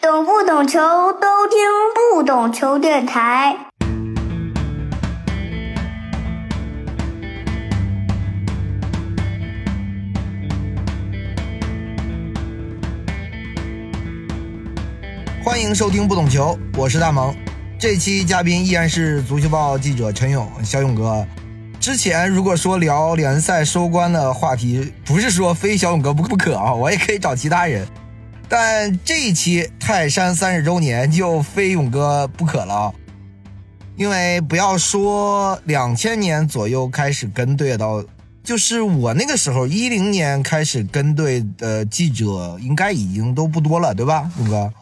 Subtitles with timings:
[0.00, 0.78] 懂不懂球
[1.14, 1.58] 都听
[2.14, 3.56] 不懂球电台。
[15.44, 17.34] 欢迎收听不懂球，我是大萌。
[17.76, 21.26] 这期嘉宾依然是足球报记者陈勇，小勇哥。
[21.80, 27.84] 之前如果说聊联赛收官的话题，不是说非小勇哥不不可啊，我也可以找其他人。
[28.48, 32.92] 但这一期泰山三十周年就非勇哥不可了啊！
[33.96, 38.02] 因为不要说两千年左右开始跟队到，
[38.42, 44.72] 就是我那个时候一零年开始跟队的记者，应该已经都不多了，对吧，勇哥？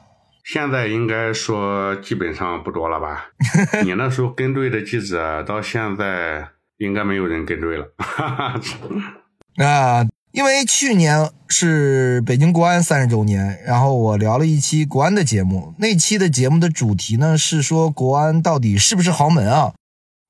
[0.44, 3.26] 现在应该说基本上不多了吧？
[3.84, 7.92] 你那时候跟队的记者到现在应该没有人跟队了。
[7.98, 8.54] 哈
[9.58, 10.06] 哈啊。
[10.36, 15.72] 因为去年是北京国安三十周年，然后我聊了一期国安的节目。
[15.78, 19.72] 那期的节目的主题呢是说国安到底是不是豪门啊？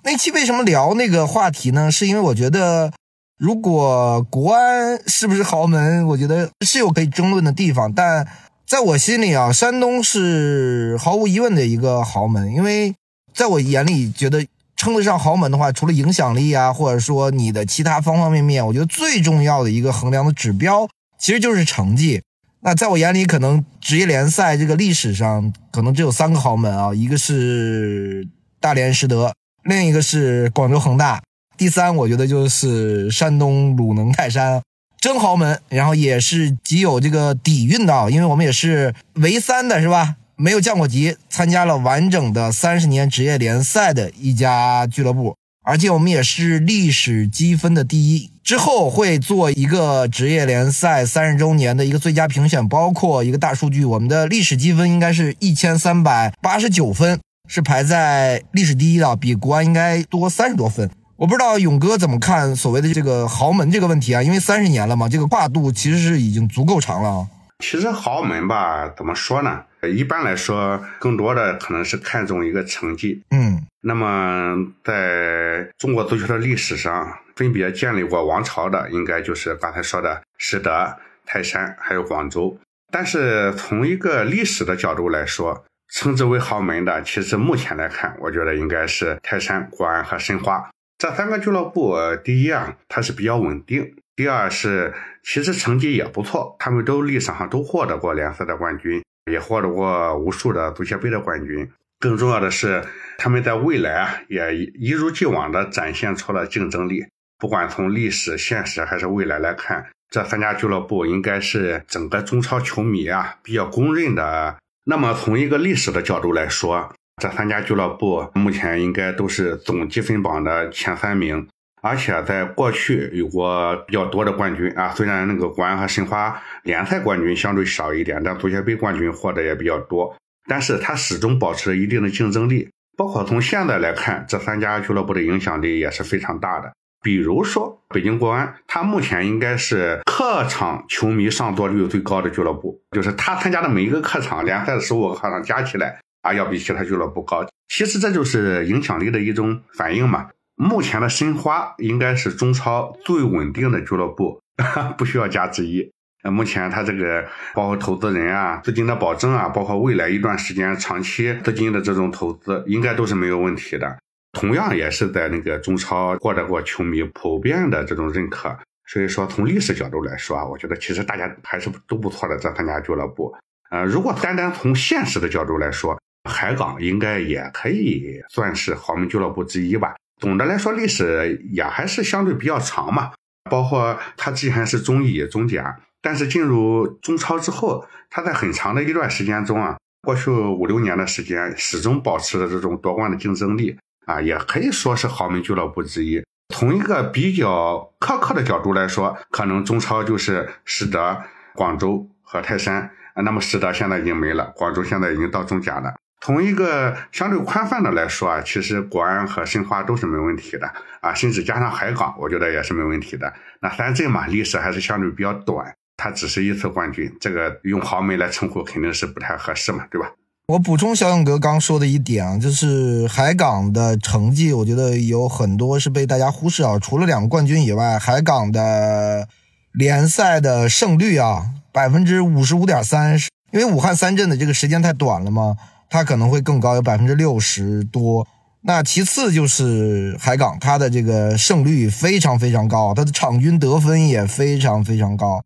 [0.05, 1.91] 那期为什么聊那个话题呢？
[1.91, 2.93] 是因为我觉得，
[3.37, 7.93] 如果国安是不是豪门，我觉得是有可以争论的地方。
[7.93, 8.29] 但
[8.65, 12.95] 在我心里啊，山东是毫无疑问的一个豪门，因为
[13.35, 14.47] 在我眼里觉得。
[14.77, 20.87] 称得上豪门的话，除了影响力啊，或者说你的其他方方面面，我觉得最重要的一个衡量的指标
[21.19, 22.23] 其实就是成绩。
[22.61, 28.27] 那在我眼里，可能职业联赛这个历史上可能只有三个豪门啊，一个是
[28.61, 29.33] 大连实德，
[29.65, 31.23] 另一个是广州恒大，
[31.57, 34.61] 第三我觉得就是山东鲁能泰山，
[35.01, 35.61] 真豪门。
[35.69, 40.17] 然后也是极有这个底蕴的，因为我们也是唯三的，是吧？
[40.39, 45.35] 没有降过级，参加了完整的三十年职业联赛的一家俱乐部，
[45.65, 48.31] 而且我们也是历史积分的第一。
[48.45, 60.91] 之后会做一个职业联赛三十周年的一个最佳评选，包括一个大数据，我们的历史积分应该是一千三百八十九分，是排在历史第一的，比国安应该多三十多分。
[61.17, 64.23] 我不知道勇哥怎么看所谓的这个豪门这个问题啊？
[64.23, 67.27] 因为三十年了嘛，这个跨度其实是已经足够长了。
[67.65, 69.63] 其实豪门吧，怎么说呢？
[69.83, 73.23] 一般来说，更多的可能是看重一个成绩。
[73.31, 82.59] 嗯，那么在中国足球的历史上，分别建立过王朝的，应该就是刚才说的实德、泰山还有广州。
[82.91, 91.97] 但是从一个历史的角度来说，称之为豪门的，其实目前来看，我觉得应该是泰山、国安和申花这三个俱乐部。
[92.25, 93.85] 第一啊，它是比较稳定；
[94.17, 99.05] 第二是其实成绩也不错，他们都历史上都获得过联赛的冠军。
[99.31, 102.85] 也获得过无数的足协杯的冠军，更重要的是，
[103.19, 107.05] 他们在未来啊也一如既往的展现出了竞争力。
[107.39, 114.57] 不管从历史、现实还是未来来看，这三家俱乐部应该是整个中超球迷啊比较公认的。
[114.85, 121.47] 那么从一个历史的角度来说，这三家俱乐部目前应该都是总积分榜的前三名。
[121.83, 130.15] 而且在过去有过比较多的冠军啊，虽然那个国安和申花联赛冠军相对少一点，但足协杯冠军获得也比较多。
[130.49, 136.73] 但是它始终保持了一定的竞争力，包括从现在来看，这三家俱乐部的影响力也是非常大的。
[137.03, 147.47] 比如说北京国安，它目前应该是客场球迷上座率最高的俱乐部，就是他参加的每一个客场，联赛的十五个客场加起来啊，要比其他俱乐部高。
[147.69, 150.31] 其实这就是影响力的一种反应嘛。
[150.57, 154.41] 目前的申花应该是中超最稳定的俱乐部，
[154.99, 155.93] 不需要加之一。
[156.31, 163.99] 目前它这个包括投资人啊、资金的保证啊，包括未来一段时间长期资金的这种投资，应该都是没有问题的。
[164.33, 168.57] 同样也是在那个中超获得过球迷普遍的这种认可。
[168.89, 173.35] 所以说，从历史角度来说啊，我觉得其实大家还是都不错的这三家俱乐部。
[173.71, 179.97] 呃，如果单单从现实的角度来说，海港应该也可以算是豪门俱乐部之一吧。
[180.21, 183.13] 总的来说，历史也还是相对比较长嘛。
[183.51, 193.77] 包括它既然是中乙、中甲，但是进入中超之后，他在很长的一段时间中啊，过去五六年的时间，始终保持着这种夺冠的竞争力
[194.07, 196.23] 啊，也可以说是豪门俱乐部之一。
[196.55, 201.21] 从一个比较苛刻的角度来说，可能中超就是实德、
[201.57, 202.89] 广州和泰山。
[203.25, 205.93] 那么实德现在已经没了，广州现在已经到中甲了。
[206.21, 213.35] 从一个相对宽泛的来说啊，其实国安和申花都是没问题的啊，甚至加上海港，我觉得也是没问题的。
[213.61, 220.09] 那三镇嘛，历史还是相对比较短，它只是一次冠军，这个用豪门来称呼肯定是不太合适嘛，对吧？
[220.49, 226.79] 我补充小勇哥刚说的一点啊，就是海港的成绩，我觉得有很多是被大家忽视啊。
[226.79, 229.27] 除了两个冠军以外，海港的
[229.73, 233.19] 联赛的胜率啊，百分之五十五点三
[233.53, 235.57] 因为武汉三镇的这个时间太短了嘛，
[235.91, 238.27] 它可能会更高，有百分之六十多。
[238.63, 245.43] 那其次就是海港，它的这个胜率非常非常高，它的场均得分也非常非常高。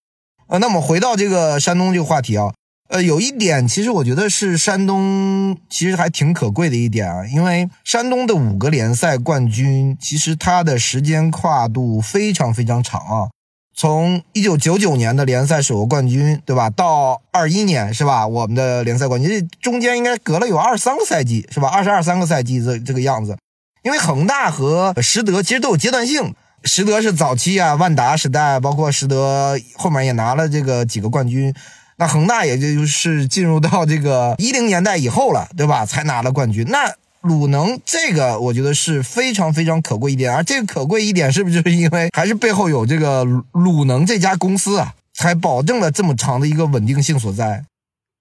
[0.51, 2.53] 呃，那么回到这个山东这个话题啊，
[2.89, 13.31] 呃，有一点其实我觉得是山东其实还挺可贵的一点啊，因为山东的五个联赛冠军，其实它的时间跨度非常非常长啊。
[13.77, 16.69] 从一九九九年的联赛首个冠军，对吧？
[16.69, 18.27] 到二一年是吧？
[18.27, 21.69] 我们的联赛冠军这中间应该隔了有二三个赛季，是吧？
[21.69, 23.37] 二十二三个赛季这这个样子。
[23.85, 31.55] 因为恒大和实德其实都有阶段性，实德是早期啊，万达时代，包括实德后面也拿了这个几个冠军。
[31.97, 35.85] 那恒大也就是进入到这个 一零年代以后了，对吧？
[35.85, 36.67] 才拿了冠军。
[36.69, 47.65] 那鲁能这个我觉得是非常非常可贵一点，而这个可贵一点是不是就是因为还是背后有这个鲁能这家公司啊，才保证了这么长的一个稳定性所在？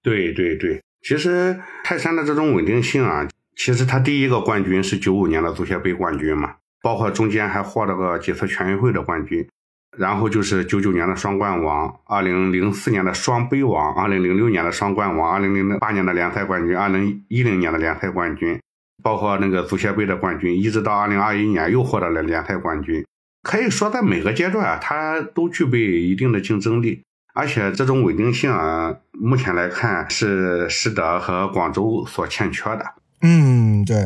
[0.02, 3.26] 对对对，其实泰山的这种稳定性啊，
[3.56, 9.48] 其实他第一个冠军是九五年的足协杯冠军嘛，包括中间还获了个几次全运会的冠军，
[9.96, 18.60] 然后就是九九年的双冠王，二零零四年的双杯王，二零零六年的双冠王，二零零八年的联赛冠军，二零一零年的联赛冠军。
[19.02, 23.02] 包括那个足协杯的冠军，一直到二零二一年又获得了联赛冠军。
[23.42, 32.84] 可以说，在每个阶段啊，它都具备一定的竞争力，而且这种稳定性啊，目前来看是实德和广州所欠缺的。
[33.22, 33.96] 嗯，对。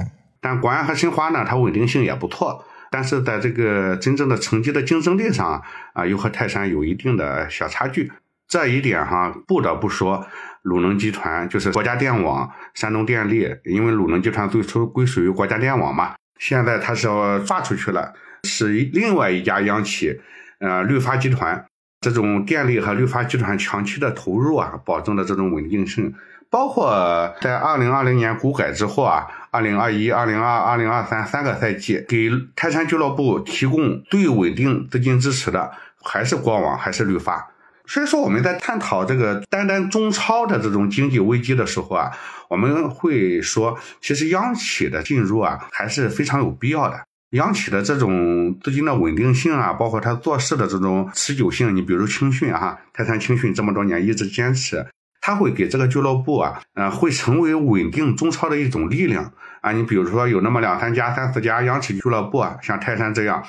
[0.44, 5.62] 但国安和申花呢，它稳定性也不错，但是在这个真正的成绩的竞争力上
[5.94, 8.12] 啊，又和泰山有一定的小差距。
[8.46, 10.26] 这一点哈，不得不说。
[10.60, 18.12] 鲁能集团就是国家电网、山东电力，因为鲁能集团最初归属于国家电网嘛，现在它是要发出去了，
[18.42, 20.20] 是另外一家央企，
[20.58, 21.64] 呃，绿发集团。
[22.02, 26.12] 这种电力和绿发集团长期的投入啊，保证了这种稳定性。
[26.54, 35.72] 包括在二零二零年股改之后啊，二零二一、二零二、二零二三三个赛季，给泰山俱乐部提供最稳定资金支持的，
[36.04, 37.50] 还是国网，还是绿发。
[37.86, 42.12] 所以说，我们在探讨这个单单中超的这种经济危机的时候啊，
[42.48, 47.04] 我们会说，其实央企的进入啊，还是非常有必要的。
[47.30, 54.86] 央企的这种资金的稳定性啊，包括它做事的这种持久性，你比如青训啊，泰山青训这么多年一直坚持，
[55.26, 59.32] 它会给这个俱乐部啊，呃，会成为稳定中超的一种力量
[59.62, 59.72] 啊。
[59.72, 63.42] 你比如说，有那么两三家、三四家央企俱乐部啊，像泰山这样，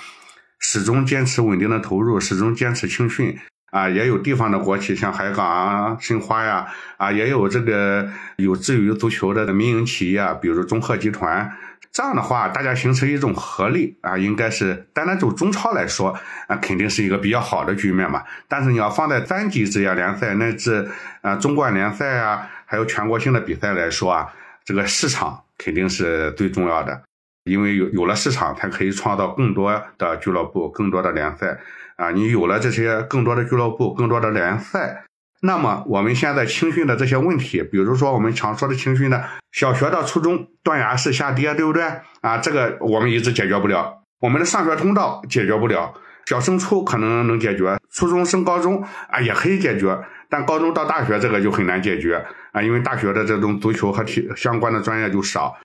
[0.58, 3.38] 始终坚持稳定的投入，始终坚持青训。
[3.72, 11.52] 啊，也有地方的国企，像海港啊、申花呀，啊，也有这个有志于足球的民营企业，比如中赫集团。
[11.96, 16.14] 这样的话，大家形成一种合力啊，应该是单单走中超来说
[16.50, 18.22] 啊，肯定是一个比较好的局面嘛。
[18.50, 24.28] 但是你要放在三级职业联赛乃至啊中冠联赛啊，还有全国性的比赛来说啊，
[24.66, 27.02] 这个市场肯定是最重要的，
[27.46, 31.58] 因为有有了市场，才可以创造更多的俱乐部、更多的联赛。
[31.96, 35.06] 啊，你有了这些更多的俱乐部、更多的联赛，
[35.42, 41.84] 那么我们现在青训的这些问题，比如说我们常说的青训的小学到初中断崖式下跌，对不对？
[42.22, 45.94] 啊，这个我们一直解决不了，我们的上学通道解决不了，
[46.26, 49.96] 小升初可能能解决，初中升高中啊也可以解决，
[50.30, 55.56] 但高中到大学这个就很难解决啊，因为大学的这种足球和体相关的专业就少，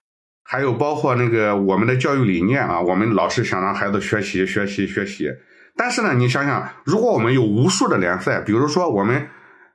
[0.44, 5.30] 还有包括那个我们的教育理念啊，我们老是想让孩子学习、学习、学习。
[5.76, 9.28] 但是呢，你想想，如果我们有无数的联赛，比如说我们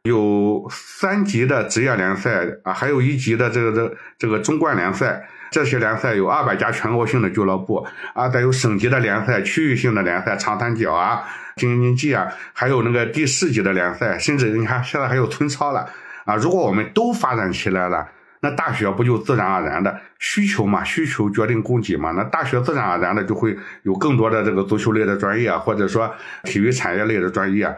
[0.05, 11.24] 有三级的职业联赛啊，还有一级的这个这这个中冠联赛，这些联赛有二百家全国性的俱乐部啊，再有省级的联赛、区域性的联赛，长三角啊、
[11.55, 15.89] 京津冀啊，还有那个第四级的联赛，甚至你看现在还有村超了
[16.25, 16.35] 啊。
[16.35, 18.07] 如果我们都发展起来了。
[18.41, 20.83] 那大学不就自然而然的需求嘛？
[20.83, 22.12] 需求决定供给嘛？
[22.12, 27.75] 那大学自然而然的就会有更多的这个足球类的专业，或者说体育产业类的专业。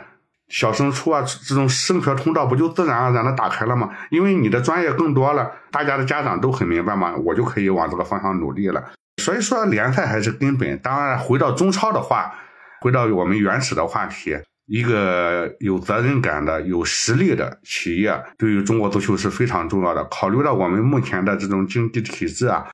[0.50, 3.90] 小升初啊，这种升学通道不就自然而然的打开了吗？
[4.10, 8.92] 因为你的专业更多了，大家的家长都很明白嘛，我就可以往这个方向努力了。
[9.22, 10.78] 所以说联赛还是根本。
[10.80, 12.34] 当然，回到中超的话，
[12.82, 14.38] 回到我们原始的话题。
[14.68, 20.04] 一个有责任感的、有实力的企业，对于中国足球是非常重要的。
[20.06, 22.68] 考虑到我们目前的这种经济体制啊，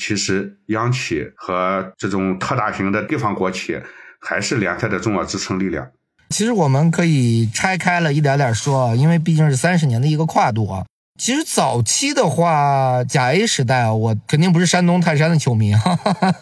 [0.00, 3.78] 其实央企和这种特大型的地方国企
[4.20, 5.86] 还是联赛的重要支撑力量。
[6.28, 10.84] 其实我们可以拆开了一点点说啊，因为毕竟是三十年的一个跨度啊。
[11.20, 16.34] 其实早期的话，甲 A 时代啊，我肯定不是山东泰山的球迷，哈哈哈，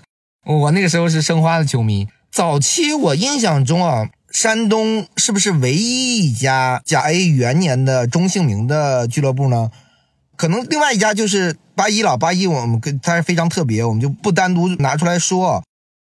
[0.46, 2.08] 我那个时候是申花的球迷。
[2.32, 4.08] 早期我印象中啊。
[4.32, 9.70] 山东是不是唯一一家甲 A 元年的中姓名的俱乐部呢？
[10.38, 15.62] 可能另外一家就是八一了，八一我们跟它是非常特别，我们就不单独拿出来说。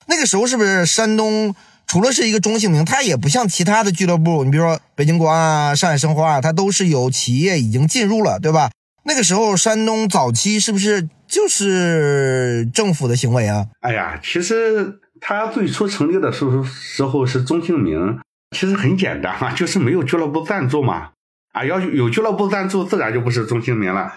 [0.07, 1.53] 那个时候是不是山东
[1.87, 8.71] 除了是一个中性名，它也不像其他的俱乐部，你比如说北京国安啊、上海申花啊，它都是有企业已经进入了，对吧？
[9.03, 13.67] 那个时候山东早期是不是就是政府的行为啊？
[13.81, 18.19] 哎呀，其实它最初成立的时候时候是中性名，
[18.57, 21.09] 其实很简单啊，就是没有俱乐部赞助嘛。
[21.53, 24.13] 啊，要有俱乐部赞助，自然就不是中性名了。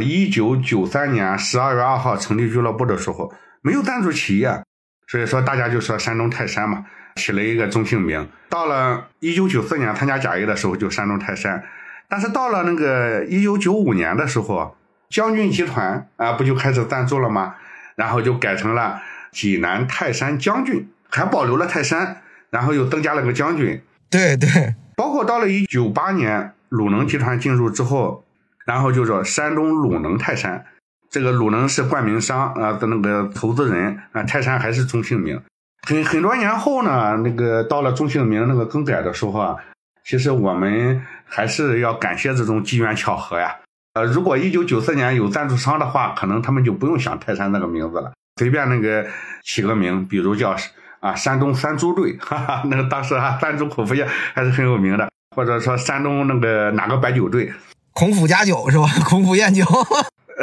[0.00, 4.62] 一九九三年十二月二号成立俱乐部的时候，没有赞助企业，
[5.08, 6.84] 所以说大家就说山东泰山嘛，
[7.16, 8.28] 起了一个中性名。
[8.48, 11.64] 到了一九九四年参加甲 A 的时候，就山东泰山。
[12.08, 14.76] 但是到了那个一九九五年的时候，
[15.10, 17.56] 将军集团啊，不就开始赞助了吗？
[17.96, 23.82] 然后就改成了济南泰山将军，还保留了泰山，然后又增加了个将军。
[24.08, 26.52] 对对，包括到了一九八年。
[26.70, 28.26] 鲁能集团进入之后，
[28.66, 30.66] 然后就说山东鲁能泰山，
[31.10, 35.40] 这个鲁能是冠名商啊的那个投资人啊，泰山还是中姓名。
[35.86, 39.56] 很很多年后呢，那个到了中姓名那个更改的时候啊，
[40.04, 43.56] 其实我们还是要感谢这种机缘巧合呀。
[43.94, 49.06] 呃，如果一九九四年有赞助商的话，可能他们就不用想泰山那个名字了，随便那个
[49.42, 50.54] 起个名，比如叫
[51.00, 55.08] 啊山东三猪队，哈哈，那个当时啊三猪口服液还是很有名的。
[55.36, 57.52] 或者说山东那个哪个白酒队，
[57.92, 58.86] 孔府家酒是吧？
[59.06, 59.64] 孔府宴酒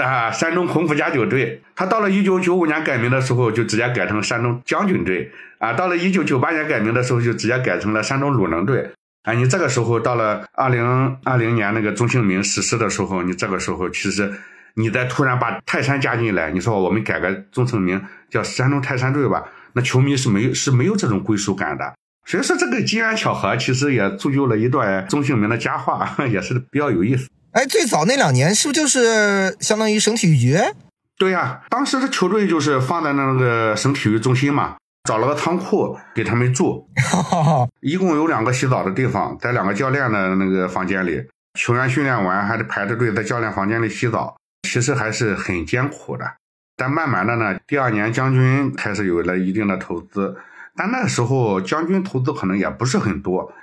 [0.01, 1.61] 啊，山东孔府家酒队。
[1.75, 5.73] 他到了一九九五年改名的时候，就直接改成山东将军队啊。
[5.73, 8.91] 到了一九九八年改名的时候，就直接改成了山东鲁能队
[9.23, 9.33] 啊。
[9.33, 14.33] 你这个时候到了二零二零年那个中姓名实施的时候，你这个时候其实
[14.75, 21.93] 你再突然把泰山加进来，你说我们改个中姓名叫山东泰山队吧，那球迷是没有是没有这种归属感的。
[22.25, 27.29] 所以说这个机缘巧合，其实也铸就了一段中姓名的佳话， 也是比较有意思。
[27.55, 30.59] 哎，最早那两年是不是就是相当于省体育局？
[31.17, 36.85] 对呀，当时的球队就是放在那个省体育中心嘛，找了个仓库给他们住，
[37.79, 41.23] 一共有两个洗澡的地方，在两个教练的那个房间里，
[41.57, 46.25] 球员训练完还得排着队在教练房间里洗澡，其实还是很艰苦的。
[46.75, 50.35] 但慢慢的呢，第二年将军开始有了一定的投资。
[50.75, 53.53] 但那个时候将军投资可能也不是很多，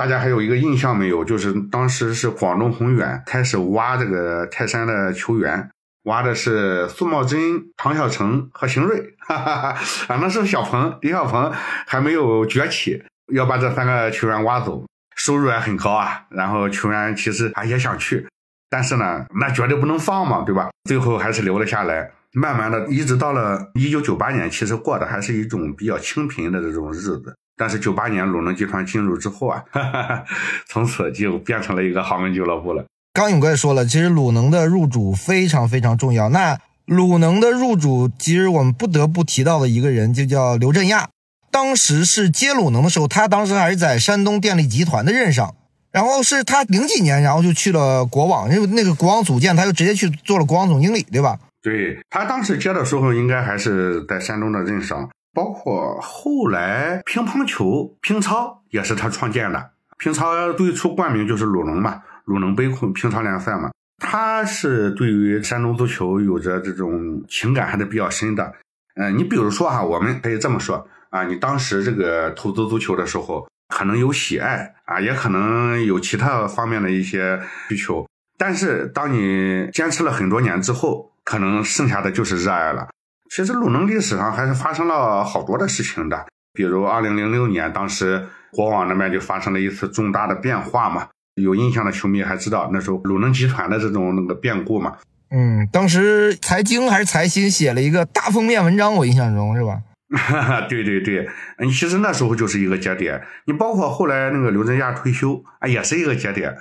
[0.00, 1.22] 大家还有一个印象没有？
[1.22, 5.68] 就是当时是广东宏远开始挖这个泰山的球员，
[6.04, 9.68] 挖的是苏茂贞、唐小成和邢瑞，哈 哈哈。
[10.08, 11.52] 啊，那时候小鹏、李小鹏
[11.86, 13.02] 还没有崛起，
[13.34, 16.22] 要把这三个球员挖走，收入也很高啊。
[16.30, 18.26] 然后球员其实啊也想去，
[18.70, 20.70] 但是呢，那绝对不能放嘛，对吧？
[20.88, 22.10] 最后还是留了下来。
[22.32, 27.36] 慢慢的，一直到了一九九八年，其实过的还是一种比较清贫的这种日子。
[27.60, 30.24] 但是九八年鲁能集团进入之后啊，哈哈
[30.66, 32.86] 从此就变成了一个豪门俱乐部了。
[33.12, 36.30] 刚勇哥也说了，其实鲁能的入主非常非常重要。
[36.30, 41.10] 那鲁能的入主，其实我们不得不提到的一个人，就叫刘振亚。
[41.50, 45.54] 当时是接鲁能的时候，他当时还是在山东电力集团的任上。
[45.92, 51.38] 然后是他零几年，然后就去了国网，因为那个国网组建，他就直接去做了国网总经理，对吧？
[51.60, 59.70] 对他当时接的时候，应该还是在山东的任上，包括后来乒乓球、乒超也是他创建的。
[59.98, 63.70] 乒超最初冠名就是鲁能嘛，鲁能杯乒超联赛嘛。
[63.98, 68.52] 他是对于山东足球有着这种情感还是比较深的。
[68.94, 78.08] 嗯，你比如说哈，我们可以这么说啊，你当时这个投资足球的时候，可能有喜爱啊，也可能有其他方面的一些需求，
[78.38, 81.08] 但是当你坚持了很多年之后。
[81.22, 82.88] 可能剩下的就是热爱了。
[83.30, 91.06] 其实鲁能历史上还是发生了好多的事情的，比如二零零六年，当时国网那边就发生了一次重大的变化嘛。
[91.36, 94.96] 有印象的球迷还知道那时候鲁能集团的这种那个变故嘛。
[95.30, 99.80] 嗯，当时财经还是财新写了一个大封面文章，我印象中是吧？
[100.68, 103.22] 对对对，嗯，其实那时候就是一个节点。
[103.46, 106.56] 你包括后来那个刘振亚退休啊，也是一个节点。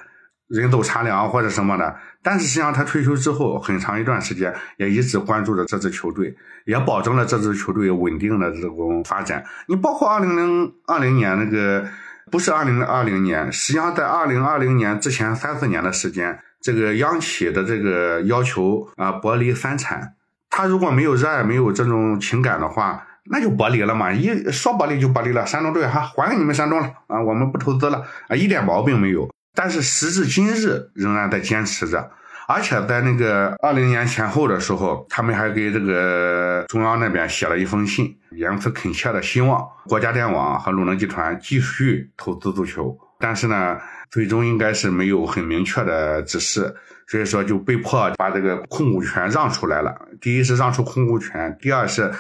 [0.50, 6.36] 人走茶凉或者什么的，但是实际上他退休之后很长一段时间也一直关注着这支球队，
[6.70, 9.44] 也保证了这支球队稳定的这种发展。
[9.68, 11.84] 你包括二零零二零年那个，
[12.32, 20.14] 不是二零二零年，实际上在二零二零年之前三四年的时间，这个央企的这个要求啊剥离三产，
[20.52, 24.14] 他如果没有热爱、没有这种情感的话，那就剥离了嘛。
[24.14, 29.28] 一说剥离就剥离了，山东队哈还给你们山东了啊，我们不投资了啊，一点毛病没有。
[29.56, 32.12] 但是时至今日仍然在坚持着，
[32.52, 42.98] 而且在那个二零年前后的时候，他们还给这个中央那边写了一封信，言辞恳切的希望国家电网和鲁能集团继续投资足球。
[43.20, 43.78] 但是呢，
[44.10, 46.74] 最终应该是没有很明确的指示，
[47.06, 49.96] 所以说就被迫把这个控股权让出来了。
[50.20, 52.12] 第一是让出控股权，第二是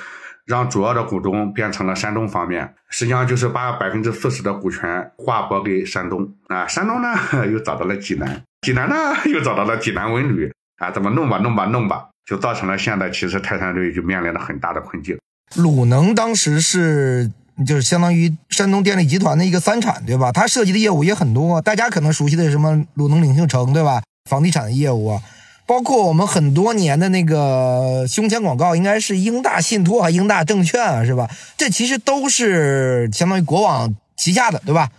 [0.46, 6.68] 让主要的股东变成了山东方面，实际上就是把百分之四十的股权划拨给山东啊。
[6.68, 7.08] 山东呢
[7.52, 8.44] 又找到了济南。
[8.62, 8.96] 济南呢，
[9.32, 15.18] 又找到了济南文旅啊，怎么弄吧，弄吧，弄吧，就造成了现在其实泰山队就面临了很大的困境。
[15.56, 17.32] 鲁能当时是
[17.66, 20.32] 就是相当于山东电力集团的一个三产，对吧？
[20.32, 24.02] 它涉及的业务也很多，大家可能熟悉的什么鲁能领秀城，对吧？
[24.30, 25.22] 房地产业务啊，
[25.66, 31.28] 包括我们很多年的那个胸前广告，应该是英大信托啊、英大证券啊，是吧？
[31.58, 34.90] 这其实都是相当于国网旗下的，对吧？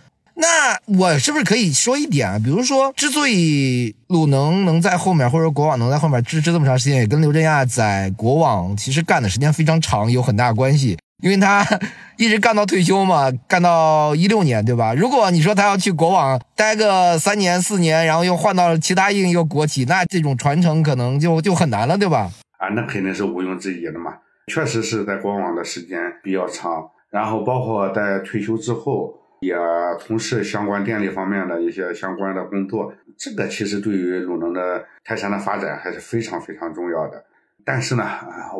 [0.41, 2.39] 那我是不是可以说一点啊？
[2.43, 10.97] 比如说，之所以鲁能能在后面，或者说国网能在后面支持这么长时间，也跟刘振亚在国网其实干的时间非常长有很大关系。
[11.21, 11.63] 因为他
[12.17, 14.95] 一直干到退休嘛，干到一六年，对吧？
[14.95, 22.31] 如果你说他要去国网待个三年四年，然后又换到其他一个国企，那这种传承可能就就很难了，对吧？
[22.57, 24.15] 啊，那肯定是毋庸置疑的嘛。
[24.51, 29.20] 确实是在国网的时间比较长，然后包括在退休之后。
[29.41, 29.55] 也
[29.99, 37.23] 从事相关电力方面的一些相关的工作，这个其实对于鲁能的泰山的发展还是非常非常重要的。
[37.65, 38.03] 但是呢，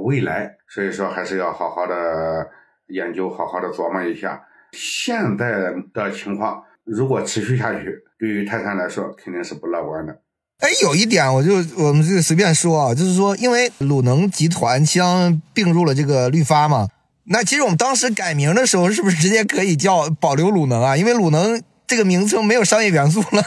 [0.03, 2.47] 未来所以说还是要好好的
[2.87, 4.41] 研究，好好的琢磨一下。
[4.71, 10.19] 现在的情况如果持续下去，对于泰山来说肯定是不乐观的。
[10.61, 16.87] 哎，有一点我就我们就随便说啊，就是说，因为鲁能集团将并入了这个绿发嘛。
[17.25, 20.97] 那其实我们当时改名的时候，是不是直接可以叫保留鲁能啊？
[20.97, 23.43] 因为鲁能这个名称没有商业元素了。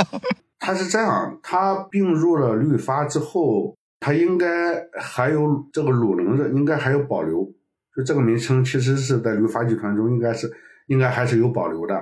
[0.60, 4.46] 它是这样，它并入了绿发之后，它应该
[5.00, 7.50] 还有这个鲁能的，应该还有保留。
[7.96, 10.50] 就这个名称，其实是在绿发集团中应该是
[10.88, 11.94] 应该还是有保留的，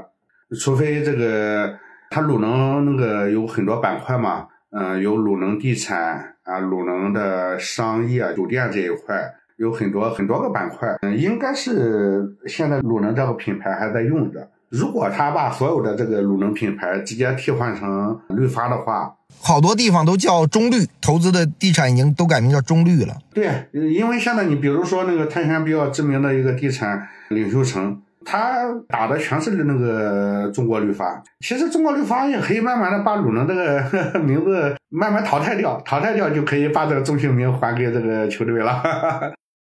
[0.59, 1.79] 除非这个
[2.11, 9.35] 它鲁能那个有很多板块嘛，嗯，有鲁能地产啊，鲁能的商业酒店这一块。
[9.63, 14.49] 有很多很多个板块，嗯，应该是现在鲁能这个品牌还在用着。
[14.69, 23.15] 如果他把所有的这个鲁能品牌直接替换成绿发的话，好多地方都叫中绿，投资的地产已经都改名叫中绿了。
[23.33, 31.23] 对，因为现在你比如说那个泰山比较知名的一个地产领袖城，他打的全是那个中国绿发。
[31.39, 38.83] 其实中国绿发也可以慢慢的把鲁能这个 名字慢慢淘汰掉，淘汰掉就可以把这个中性名还给这个球队了。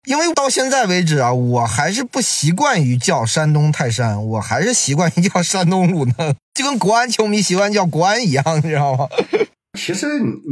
[0.06, 9.08] 因为到现在为止啊，我还是不习惯于叫山东泰山，我还是习惯于叫山东鲁能，就跟国安球迷习惯叫国安一样，你知道吗？
[9.78, 10.08] 其实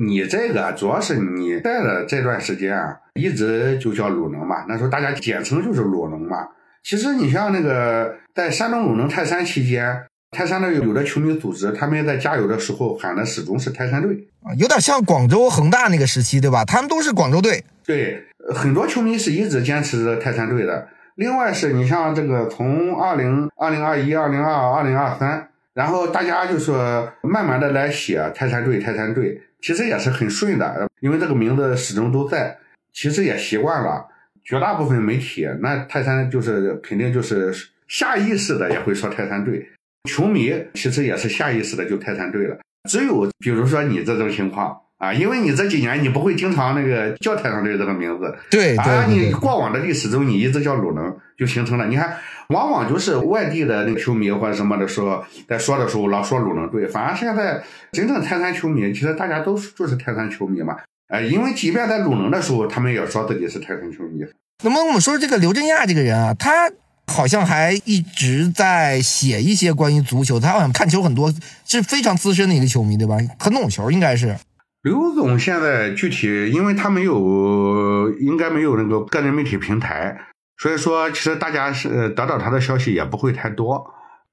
[0.08, 6.38] 你这个主要是你在的这段时间啊，一直就叫鲁能嘛，那时候大家简称就是鲁能嘛。
[6.84, 16.64] 其实你像那个在山东鲁能泰山期间，泰山的有的球迷组织，他们在加油的时候喊的始终是泰山队啊，有点像广州恒大那个时期，对吧？
[16.64, 17.64] 他们都是广州队。
[17.84, 18.24] 对。
[18.54, 20.88] 很多球迷是一直坚持着泰山队的。
[21.16, 32.58] 另外是你像这个从二零二零二一、二零二二、二零二三，然后大家就说慢慢的来写泰山队、泰山队，其实也是很顺的，因为这个名字始终都在，
[32.94, 34.08] 其实也习惯了。
[34.46, 37.54] 绝大部分媒体那泰山就是肯定就是
[37.88, 39.68] 下意识的也会说泰山队，
[40.10, 42.58] 球迷其实也是下意识的就泰山队了。
[42.90, 44.80] 只有比如说你这种情况。
[45.00, 51.88] 啊，因为你这几年你不会经常那个叫泰山队这个名字，对，啊，你过往的历史中你一直叫鲁能，就形成了。
[51.88, 52.18] 你看，
[52.50, 60.76] 往往就是外地的那个球迷或者什么的时候，在说的时候老说鲁能队，反而现在真正泰山球迷，其实大家都就是泰山球迷嘛。
[61.08, 64.26] 哎，因为即便在鲁能的时候，他们也说自己是泰山球迷。
[64.66, 66.70] 那么我们说这个刘振亚这个人啊，他
[67.08, 71.34] 好像还一直在写一些关于足球，他好像看球很多，
[71.66, 73.16] 是非常资深的一个球迷，对吧？
[73.40, 74.36] 很懂球，应该是。
[74.82, 80.18] 刘总现在具体，因为他没有，应该没有那个个人媒体平台，
[80.58, 83.86] 所以说其实大家是得到他的消息也不会太多。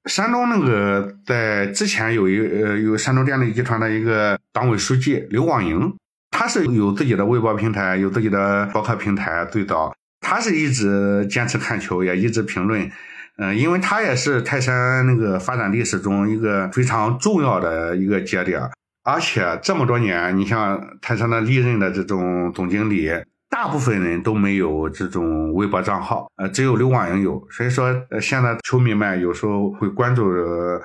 [0.05, 5.93] 山东那个在之前有一呃有山东电力集团的一个党委书记刘广营，
[6.31, 9.45] 他是有自己的微博平台，有自己的博客平台。
[9.47, 12.89] 最早他是一直坚持看球，也一直评论，
[13.39, 18.61] 嗯，因为他也是泰山那个发展历史中一个非常重要的一个节点。
[19.07, 23.09] 而且这么多年，你像泰山的历任的这种总经理，
[23.49, 27.41] 大部分人都没有这种微博账号，呃，只有刘广英有。
[27.49, 30.25] 所以说，呃，现在球迷们有时候会关注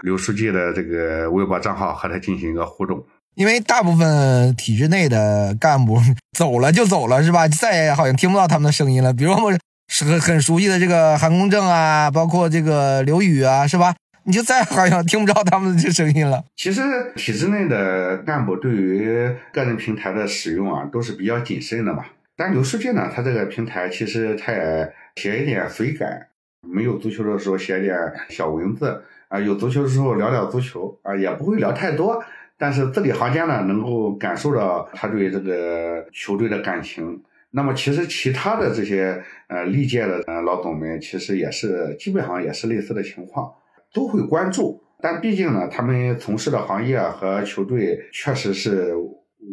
[0.04, 3.04] 刘书记的这个微博账号，和他进行一个互动。
[3.34, 5.98] 因为大部分体制内的干部
[6.38, 7.48] 走了就走了，是吧？
[7.48, 9.12] 再也好像听不到他们的声音了。
[9.12, 9.52] 比如我
[9.88, 13.96] 是很很熟悉的这个韩公正啊，包括这个刘宇啊，是吧？
[14.32, 16.42] 你就再好像听不着他们的这声音了。
[16.56, 16.82] 其实
[17.18, 22.06] 体制内的干部对于个人平台的使用啊，都是比较谨慎的嘛。
[22.38, 26.28] 但刘书记呢，他这个平台其实他也写一点随感，
[26.62, 27.94] 没有足球的时候写点
[28.30, 32.24] 小文字啊，有足球的时候聊聊足球啊，也不会聊太多。
[32.58, 37.22] 但是字里行间呢，能够感受到他对这个球队的感情。
[37.50, 43.52] 那么其实其他的这些呃历届的呃老总们，其实也是基本上也是类似的情况，
[43.94, 44.82] 都会关注。
[45.02, 48.94] 但毕竟呢，他们从事的行业和球队确实是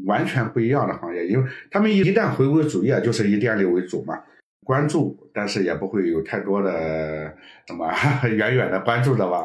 [0.06, 4.14] 完全不一样的行业，因为他们一旦回归主业，就是以店里为主嘛，
[4.64, 7.32] 关注，但是也不会有太多的
[7.66, 7.90] 什么
[8.28, 9.38] 远远的关注的吧。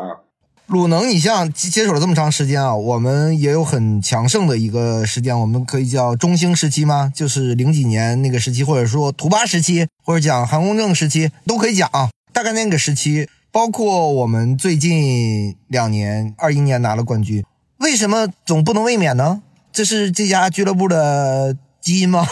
[0.67, 7.12] 鲁能，你像接手了这么长时间啊，我们也有很强盛的一个时间，我们可以叫中兴时期吗？
[7.13, 12.10] 就是零几年那个时期，或者说图八时期，或者讲韩公正时期，都可以讲啊。
[12.32, 17.46] 大概那个时期，包括我们最近两年，二一年拿了冠军，
[17.78, 19.44] 为什么总不能卫冕呢？
[19.72, 22.28] 这是这家俱乐部的基因吗？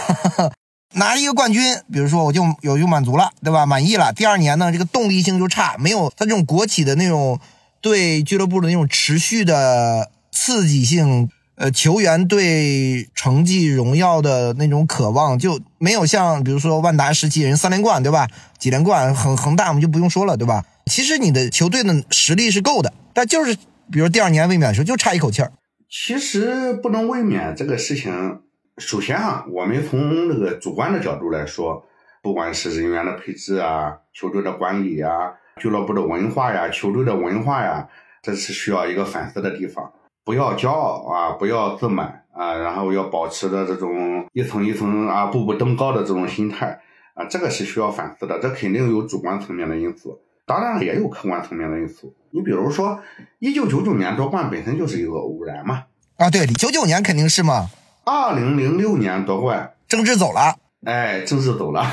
[0.96, 1.62] 拿一个冠军，
[1.94, 3.68] 比如说我就有就满足了，对吧？
[3.68, 4.12] 满意了。
[4.12, 7.40] 第二年呢，这个动力性就差，没有他这种国企的那种。
[7.84, 18.28] 对俱乐部的那种持续的刺激性，呃，球员对成绩荣耀的那种渴望，就没有像比如说万达时期人三连冠，对吧？
[18.60, 20.64] 几连冠，恒恒大我们就不用说了，对吧？
[20.94, 23.56] 其实你的球队的实力是够的，但就是
[23.90, 25.54] 比如第二年卫冕的时候就差一口气儿。
[25.90, 28.42] 其实不能卫冕这个事情，
[28.78, 31.86] 首先哈，我们从那个主观的角度来说，
[32.22, 35.36] 不管是人员的配置啊，球队的管理啊。
[35.62, 37.88] 俱乐部的文化呀，球队的文化呀，
[38.22, 39.94] 这是需要一个反思的地方。
[40.26, 46.82] 不要骄傲啊，不要自满啊，然后要保持着这种一层一层啊，步步登高的这种心态
[47.14, 48.40] 啊，这个是需要反思的。
[48.42, 50.20] 这肯定有主观层面的因素，
[50.60, 52.14] 当然也有客观层面的因素。
[52.32, 53.00] 你比如说，
[53.40, 55.84] 一九九九年夺冠本身就是一个偶然嘛。
[56.18, 57.70] 啊，对，九九年肯定是嘛。
[58.06, 60.56] 二零零六年夺冠，郑智走了。
[60.86, 61.86] 哎，郑智走了，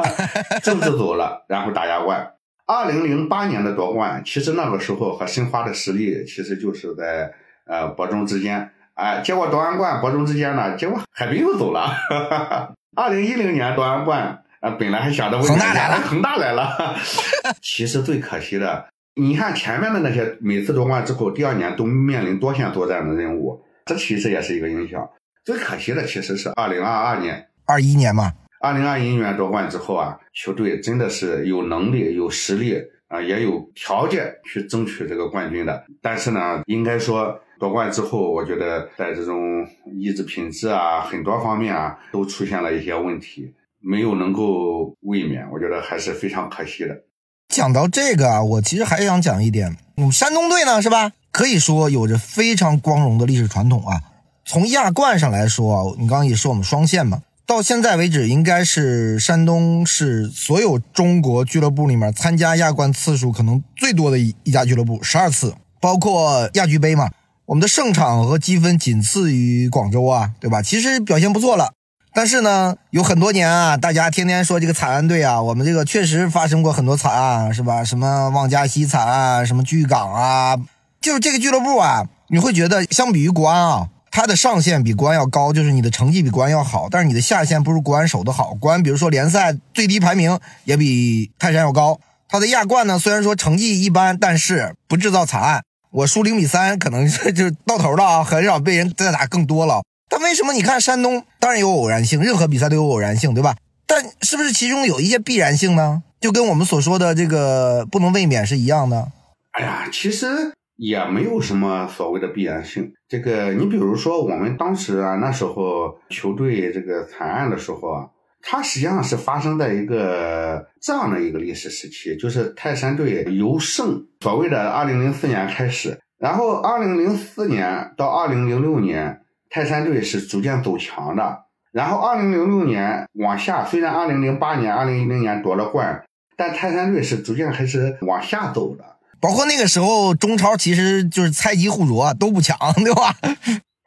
[0.62, 2.32] 郑智走了，然后打亚冠。
[2.66, 7.32] 二零零八年的夺冠，其实那个时候和申花的实力其实就是在
[7.66, 11.94] 呃伯仲之间，哎，结果夺完冠，伯仲之间呢，结果海滨又走了。
[12.96, 16.96] 二零一零年夺完冠，啊，本来还想着恒大来了，恒大来了。
[17.60, 25.06] 其实最可惜的，你看前面的那些每次夺冠之后，第二年都面临多线作战的任务，这其实也是一个影响。
[25.44, 28.32] 最可惜的其实是二零二二年、二一年嘛。
[28.62, 35.84] 二零二一年夺冠之后啊，球队真的是有能力、有实力啊，也有条件去争取这个冠军的。
[36.00, 43.52] 但是呢，应该说夺冠之后，我觉得在这种意志品质啊，很多方面啊，都出现了一些问题，
[43.86, 47.02] 没有能够卫冕，我觉得还是非常可惜的。
[47.48, 51.12] 讲到这个啊，我其实还想讲一点，我们山东队呢，是吧？
[51.30, 54.00] 可以说有着非常光荣的历史传统啊。
[54.46, 57.22] 从亚冠上来说啊，你刚刚也说我们双线嘛。
[57.46, 67.10] 到现在为止，应该是山东是所有中国俱乐部里面参加亚冠次数可能最多的一一家俱乐部，十二次，包括亚俱杯嘛。
[67.46, 70.62] 我们的胜场和积分仅次于广州啊，对吧？
[70.62, 71.74] 其实表现不错了。
[72.14, 77.82] 但是呢，有很多年啊，大家天天说这个惨案队啊，我们这个确实发生过很多惨案，是吧？
[77.82, 80.56] 什么望加西惨案，什么巨港啊，
[81.00, 83.88] 就是这个俱乐部啊，你会觉得相比于国安啊。
[84.12, 88.54] 它的上限比国安要高，就是你的成绩比国安要好，但是你的下限不如国安守得好。
[88.54, 91.98] 国安比如说联赛最低排名也比泰山要高。
[92.28, 95.62] 它的亚冠呢，虽然说成绩一般，但是不制造惨案。
[95.90, 99.82] 我输零比三，可能就到头了啊，很少被人再打更多了。
[100.08, 103.56] 但为什么你看山东，当然有偶然性，任何比赛都有偶然性，对吧？
[103.86, 106.02] 但是不是其中有一些必然性呢？
[106.20, 109.08] 就跟我们所说的这个不能卫冕是一样的。
[109.52, 110.52] 哎呀，其实。
[110.76, 112.92] 也没有什么所谓的必然性。
[113.08, 118.06] 这个，你比如说，我们当时啊，那时候球队这个惨案的时候啊，
[118.42, 129.20] 它实际上是发生在一个这样的一个历史时期，就是泰山队由盛，所谓的二零零四年开始，然后二零零四年到二零零六年，
[129.54, 136.04] 泰山队是逐渐走强的，然后二零零六年往下，虽然二零零八年、二零一零年夺了冠，
[136.36, 138.84] 但泰山队是逐渐开始往下走的。
[139.20, 143.14] 包括那个时候，中超其实就是菜鸡互啄，都不强，对吧？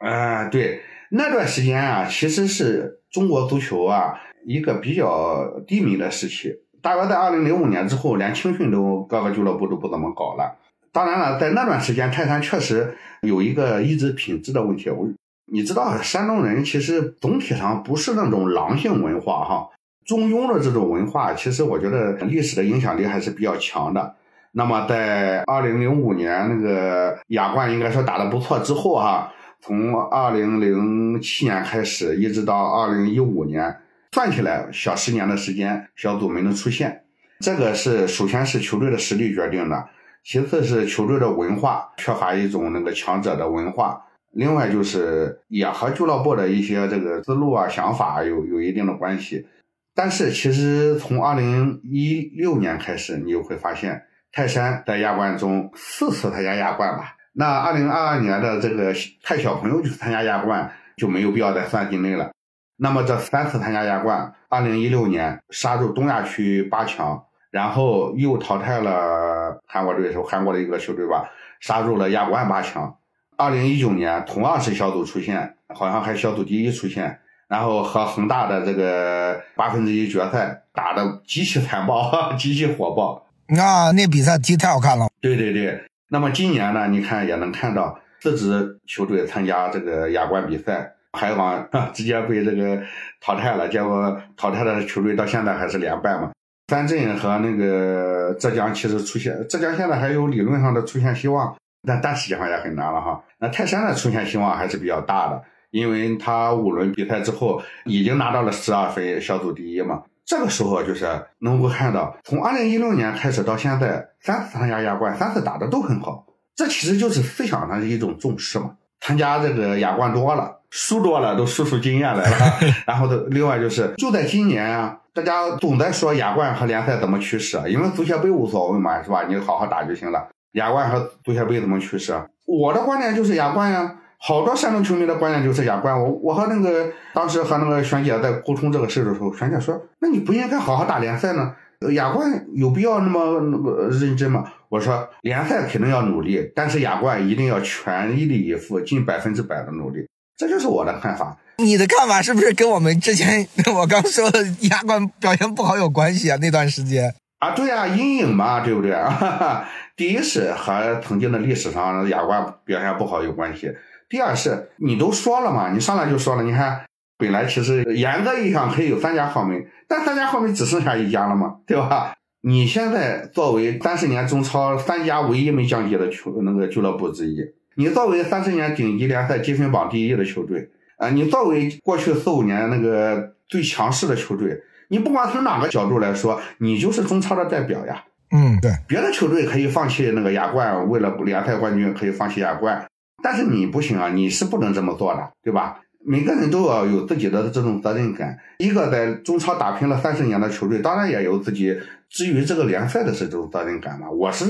[0.00, 4.14] 啊，对，那段时间啊，其实是中国足球啊
[4.46, 6.50] 一个比较低迷的时期。
[6.80, 10.56] 大约在二零零五年之后，连青训都各个俱乐部都不怎么搞了。
[10.94, 14.88] 当然了，在那段时间，泰山确实有一个意志品质的问题。
[14.88, 15.06] 我
[15.50, 19.68] 你知道，山东人其实总体上不是那种狼性文化哈，
[20.04, 24.14] 中庸的这种文化，其实我觉得历史的影响力还是比较强的。
[24.52, 33.74] 那么在二零零五年那个亚冠应该说打得不错之后哈，从二零零七年开始一直到二零一五年，
[34.12, 37.04] 算起来小十年的时间，小组没能出现。
[37.40, 39.88] 这个是首先是球队的实力决定的，
[40.24, 44.04] 其次是球队的文化缺乏一种那个强者的文化。
[44.32, 49.46] 另外就是也和俱乐部的一些这个思路啊、想法有有一定的关系，
[49.94, 57.16] 但是其实从二零一六年开始，你就会发现泰山在亚冠中四次参加亚冠吧。
[57.32, 62.30] 那二零二二年的这个泰小朋友去参加亚冠就没有必要再算进内了。
[62.76, 72.97] 那么这三次参加亚冠，二零一六年杀入东亚区八强，然后又淘汰了韩国队，是韩国的一个球队吧，杀入了亚冠八强。
[73.38, 83.24] 二零一九年同样是小组出线，好像还小组第一出线，然后和恒大的这个八分之一决赛打的极其残暴， 极其火爆。
[83.56, 85.06] 啊，那比赛踢太好看了。
[85.20, 85.80] 对对对。
[86.10, 92.82] 那么今年呢，你看也能看到四支球队参加这个亚冠比赛，海王 直接被这个
[93.20, 93.68] 淘汰了。
[93.68, 96.32] 结果淘汰的球队到现在还是连败嘛。
[96.66, 101.54] 三镇和那个浙江其实出现，浙江现在还有理论上的出现希望。
[101.88, 103.24] 但但实际上也很难了哈。
[103.40, 110.02] 那泰山的出现希望还是比较大的，因为他五轮比赛之后已经拿到了十二分，小组第一嘛。
[110.26, 111.06] 这个时候就是
[111.38, 116.26] 能够看到，从二零一六年开始到现在，三次参加亚冠，三次打的都很好。
[116.54, 118.72] 这其实就是思想上的一种重视嘛。
[119.00, 122.58] 参加这个亚冠多了，输多了都输出经验来了。
[122.84, 129.22] 然后的另外就是，就在今年啊，大家总在说亚冠和联赛怎么趋势，因为足协杯无所谓嘛，是吧？
[129.28, 130.28] 你好好打就行了。
[130.58, 132.12] 亚冠和足协杯怎么趋势？
[132.46, 135.98] 我的观点就是亚冠呀，好多山东球迷的观点就是亚冠。
[135.98, 141.54] 我我和那个当时和那个璇姐在沟通这个事的时候，璇姐说：“那你不应该好好打联赛呢？
[141.92, 151.36] 亚冠有必要那么那个认真吗？”我说：“联赛肯定要努力，但是亚冠一定要全力以赴，尽百分之百的努力。”这就是我的看法。
[151.58, 156.38] 你的看法是不是跟我们之前我刚说的亚冠表现不好有关系啊？
[156.40, 157.14] 那段时间。
[157.40, 159.68] 啊，对啊，阴影嘛，对不对啊？
[159.98, 163.72] 第一是和曾经的历史上亚冠表现不好有关系，
[164.08, 166.82] 第二是你都说了嘛，你上来就说了，你看
[167.18, 172.14] 本来其实严格意义上可以有三家豪门，但三家豪门只剩下一家了嘛，对吧？
[172.42, 177.40] 你现在作为三十年中超三家唯一没降级的球那个俱乐部之一，
[177.74, 184.62] 你作为三十年顶级联赛积分榜第一的球队，啊，你作为过去四五年那个最强势的球队。
[184.90, 188.04] 你不管从哪个角度来说，你就是中超的代表呀。
[188.30, 188.70] 嗯，对。
[188.86, 192.86] 别的球队可以放弃那个亚冠，为了联赛冠军可以放弃亚冠，
[193.22, 195.80] 但是你不行啊，你是不能这么做的，对吧？
[196.04, 198.38] 每个人都要有自己的这种责任感。
[198.58, 201.76] 一个在中超打拼了三十年的球队，当然也有自己
[202.08, 204.08] 至于这个联赛的这种责任感嘛。
[204.08, 204.44] 我是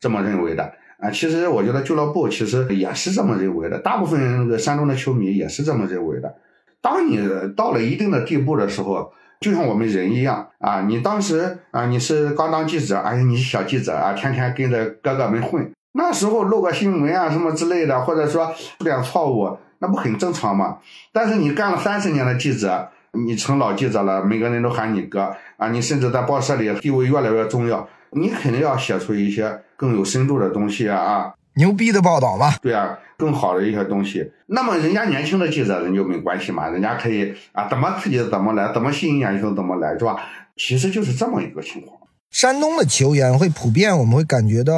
[0.00, 1.10] 这么认为的啊。
[1.10, 6.34] 其实我觉得俱乐部其实也是这么认为的，大部分那个山东的球迷也是这么认为的。
[6.80, 7.20] 当你
[7.56, 9.12] 到了一定的地步的时候，
[9.42, 20.78] 就像我们人一样啊，你当时啊，你是刚当记者，哎呀，你是小记者啊，天天跟着哥哥们混，那时候漏个新闻啊什么之类的，或者说出点错误，那不很正常吗？
[21.12, 31.34] 但是你干了三十年的记者，你成老记者了，每个人都喊你哥啊，你甚至在报社里地位越来越重要，你肯定要写出一些更有深度的东西啊！
[31.54, 34.32] 牛逼的报道嘛，对啊，更好的一些东西。
[34.46, 40.16] 那么人家年轻的记者人就没关系嘛，人家可以啊，怎么刺激怎么来，怎么吸引眼球怎么来，是吧？
[40.56, 41.98] 其实就是这么一个情况。
[42.30, 44.74] 山东的球员会普遍，我们会感觉到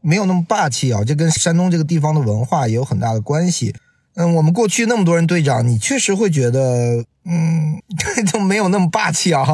[0.00, 3.74] 没有那么霸气啊，这跟山东这个地方的文化也有很大的关系。
[4.14, 7.82] 嗯，我们过去那么多人队长，你确实会觉得，嗯，
[8.32, 9.44] 就没有那么霸气啊，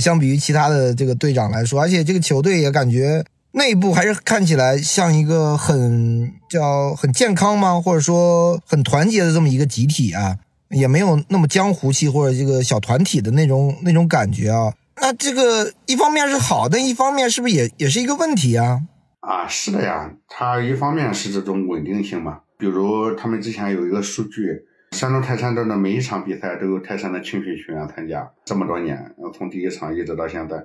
[0.00, 3.24] 相比于其他的这个队长来说，而且这个球队也感觉。
[3.52, 7.80] 内部还是看起来像一个很叫很健康吗？
[7.80, 10.36] 或者说很团结的这么一个集体啊，
[10.70, 14.74] 也没有那么江湖气或者这个小团体的那种那种感觉啊。
[15.00, 18.82] 那这个一方面是好，但一方面是不是也也是一个问题啊？
[19.20, 22.40] 啊，是的呀，它一方面是这种稳定性嘛。
[22.58, 30.56] 比如他们之前有一个数据，山东泰山队的每一场比赛都有泰山的青训球员参加，这么多年，从第一场一直到现在。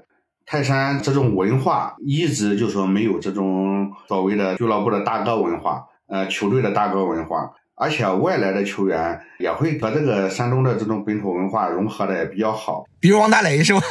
[0.46, 13.82] 泰山这种文化一直就说没有这种所谓的俱乐部的大哥文化，呃，球队的大哥文化，而且外来的球员也会和这个山东的这种本土文化融合的也比较好，比如王大雷是吧？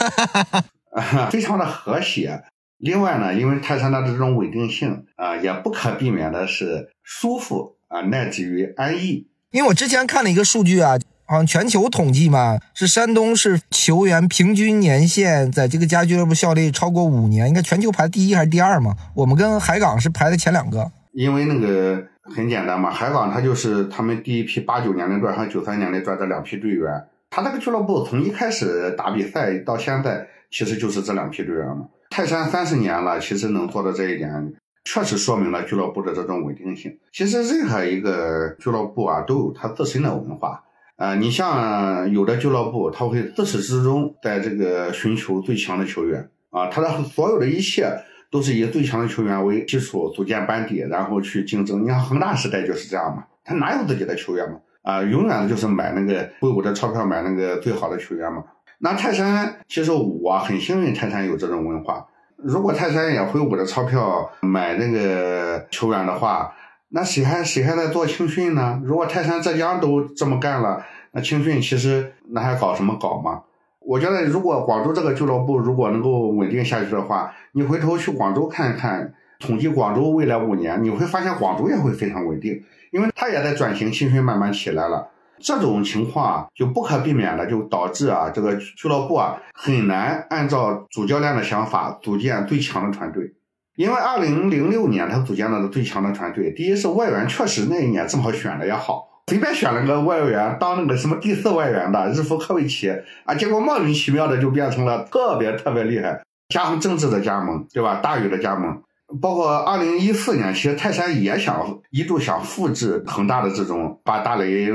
[1.31, 2.43] 非常的和谐。
[2.79, 9.29] 另外呢，因为泰山的这种稳定性啊，也不可避免的是舒服啊，乃至于安逸。
[9.53, 10.99] 因为我之前看了一个数据啊，
[11.33, 18.95] 好像全球统计嘛，是山东是球员平均年限在这个家俱乐部效力超过五年，应该全球排第一还是第二嘛？
[19.15, 20.93] 我们跟海港是排在前两个。
[21.13, 31.87] 因为那个很简单嘛，海港他就是他们第一批八九年龄段和九三年龄段这两批队员，他那个俱乐部从一开始打比赛到现在，其实就是这两批队员嘛。
[32.11, 34.53] 泰山三十年了，其实能做到这一点，
[34.85, 36.99] 确实说明了俱乐部的这种稳定性。
[37.11, 40.63] 其实任何一个俱乐部啊，都有它自身的文化。
[41.03, 47.91] 呃，你像有的俱乐部，他会自始至终在这个寻求最强的球员啊，他的所有的一切。
[48.33, 51.83] 都是以最强的球员为基础组建班底，然后去竞争。
[51.83, 54.57] 你看恒大时代就是这样嘛，他哪有自己的球员嘛？
[54.81, 58.43] 啊，永远就是买那个挥舞着钞票买那个最好的球员嘛。
[58.79, 62.07] 那泰山其实我很幸运，泰山有这种文化。
[62.39, 66.55] 如果泰山也挥舞着钞票买那个球员的话，
[66.89, 68.81] 那谁还谁还在做青训呢？
[68.83, 73.43] 如果泰山浙江都这么干了，那青训其实那还搞什么搞嘛？
[73.85, 85.09] 我觉得，如果广州这个俱乐部如果能够稳定下去的话，你回头去广州看一看，统计广州未来五年，你会发现广州也会非常稳定，因为它也在转型，青训慢慢起来了。
[85.41, 93.35] 这种情况啊就不可避免的就导致啊，这个俱乐部啊很难按照主教练的想法组建最强的团队。
[93.75, 99.09] 因为二零零六年他组建了最强的团队，第一是外援确实那一年正好选的也好。
[99.29, 102.91] 随便选了个外援当那个什么第四外援的日夫科维奇
[103.25, 108.01] 啊，结果莫名其妙的就变成了特别特别厉害，加上政治的加盟，对吧？
[108.03, 108.83] 大宇的加盟，
[109.21, 114.69] 包括二零一四年，其实泰山也想一度想复制恒大的这种把大雷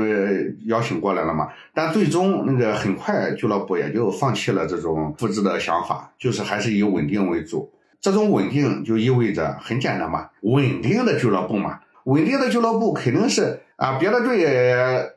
[0.66, 7.70] 邀请过来了嘛，但最终那个很快俱乐部也就放弃了这种复制的想法，就是还是以稳定为主。
[8.00, 13.60] 这种稳定就意味着很简单嘛，稳定的俱乐部嘛，稳定的俱乐部肯定是。
[13.76, 14.42] 啊，别的队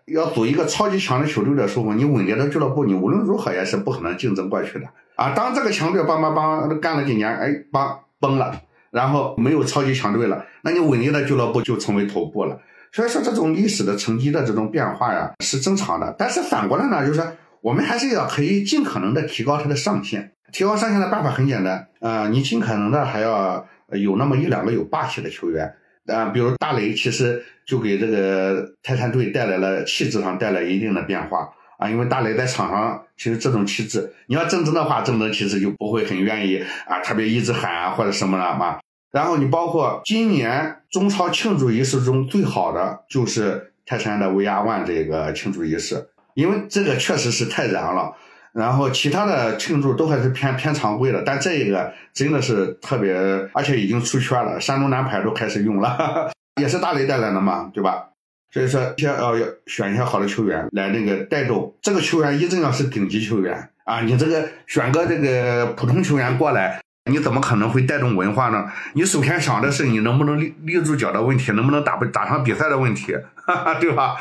[0.06, 4.86] 要组一个超级强的球队的时候，你稳定的俱乐部，你无论如何也是不可能竞争过去的。
[5.15, 12.60] 啊，当这个强队帮帮帮干了几年，哎，帮崩了，然后没有超级强队了，那你稳定的俱乐部就成为头部了。
[12.91, 16.13] 所以说，这种历史的成绩的这种变化呀，是正常的。
[16.19, 17.23] 但是反过来呢，就是
[17.62, 20.34] 我们还是要可以尽可能的提高它的上限。
[20.51, 25.73] 提高上限的办法很简单，啊，你尽可能的还要有那么一两个有霸气的球员。
[26.07, 31.89] 啊，比如大雷，其实就给这个泰山队带来了气质上带来一定的变化啊。
[31.89, 38.79] 因为大雷在场上，其实这种气质，你要郑铮的话，郑铮其实就不会很愿意啊，特别一直喊啊或者什么的嘛。
[39.11, 48.15] 然后你包括今年中超庆祝仪式中最好的就是泰山的 VR One 这个庆祝仪式，因为这个确实是太燃了。
[48.53, 53.13] 然后其他的庆祝都还是偏偏常规的，但这一个真的是特别，
[53.53, 58.07] 而且已经出圈了，山东男排都开始用了， 也是大雷带来的嘛，对吧？
[58.53, 64.01] 所以说，要要要选一些好的球员来那个带动，这个球员一定要是顶级球员啊！
[64.01, 68.65] 你这个选个这个普通球员过来，你怎么可能会带动文化呢？
[68.91, 73.15] 你首先想的是你能不能立立住脚的问题，能不能打不打上比赛的问题，
[73.47, 74.17] 哈哈对吧？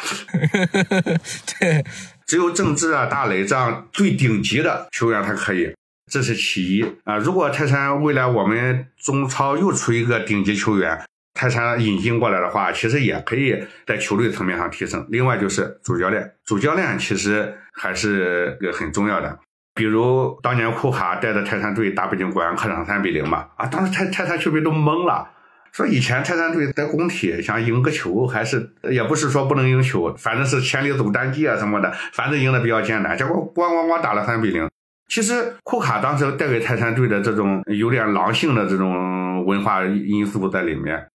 [1.58, 1.84] 对。
[2.30, 5.74] 只有郑智啊、大雷这样最顶级的球员才可以，
[6.12, 7.16] 这是其一啊。
[7.16, 15.04] 如果泰山未来我们中超又出一个顶级球员，泰山引进过来的话，其实也可以在球队层面上提升。
[15.08, 19.36] 另外就是主教练，主教练其实还是个很重要的。
[19.74, 25.28] 比如当年库卡带着泰山队打北京国安，客场三比零嘛，啊，当时泰泰山球迷都懵了。
[25.72, 33.16] 说以前泰山队在工体想赢个球，还是也不是说不能赢球，反正是千里走单骑啊什么的，反正赢的比较艰难。
[33.16, 34.68] 结果咣咣咣打了三比零。
[35.08, 41.08] 其实库卡当时带给泰山队的这种有点狼性的这种文化因素在里面。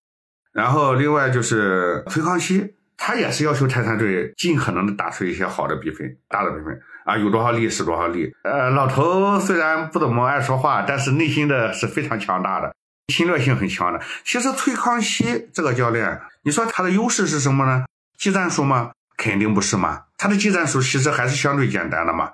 [0.51, 8.31] 然后另外就是崔康熙，他也是要求泰山队尽可能的打出一些好的比分，大的比分啊，有多少力是多少力。
[8.43, 12.73] 呃，老头虽然不怎么爱说话，但是内心的是非常强大的。
[13.07, 14.01] 侵略性很强的。
[14.23, 17.85] 其实崔康熙这个教练，你说他的优势是什么呢？
[18.17, 18.91] 技战术吗？
[19.17, 20.03] 肯定不是嘛。
[20.17, 22.31] 他的技战术其实还是相对简单的嘛。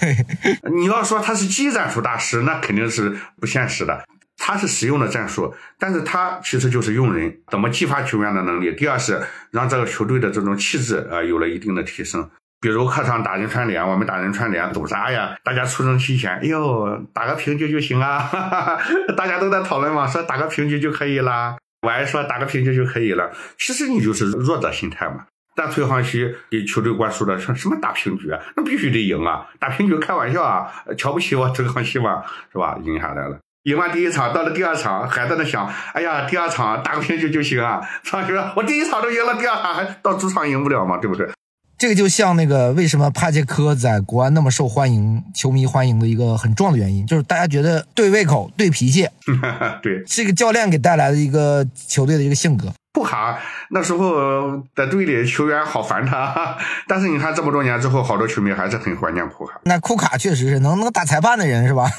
[0.00, 0.70] 对。
[0.70, 4.04] 你要说他是技战术大师，那肯定是不现实的。
[4.36, 8.74] 他是实用的战术，但是他其实就是用人，怎么激发球员的能力。
[8.74, 12.28] 第二是让这个球队的这种气质啊有了一定的提升。
[12.64, 15.36] 比如客场打人串联，我们打人串联赌啥呀？
[15.44, 18.18] 大家出征期前，哎呦，打个平局就行啊！
[18.18, 18.78] 哈哈哈
[19.14, 21.58] 大家都在讨论嘛，说打个平局就可以了。
[21.82, 23.30] 我还说打个平局就可以了。
[23.58, 25.26] 其实你就是弱者心态嘛。
[25.54, 28.40] 但崔航熙给球队灌输的说什么打平局啊？
[28.56, 29.46] 那必须得赢啊！
[29.60, 30.72] 打平局开玩笑啊！
[30.96, 32.78] 瞧不起我崔航熙嘛，是吧？
[32.82, 33.38] 赢下来了。
[33.64, 38.54] 赢完第一场，到了第二场还在那想，哎呀，第二场打个平局就行啊， 是吧？
[38.56, 41.28] 我第一场都赢了，第二场还到主场赢不了嘛，对不对？
[41.76, 49.08] 这个就像那个为什么帕杰科在国安那么受欢迎，球迷欢迎的一个很重要的原因，就是大家觉得对胃口、对脾气，
[49.82, 52.72] 对，这个教练给带来的一个球队的一个性格。
[52.94, 56.56] 库卡那时候在队里球员好烦他，
[56.86, 59.60] 但是你看这么多年之后，好多球迷还是很怀念库卡。
[59.64, 61.90] 那库卡确实是能能打裁判的人，是吧？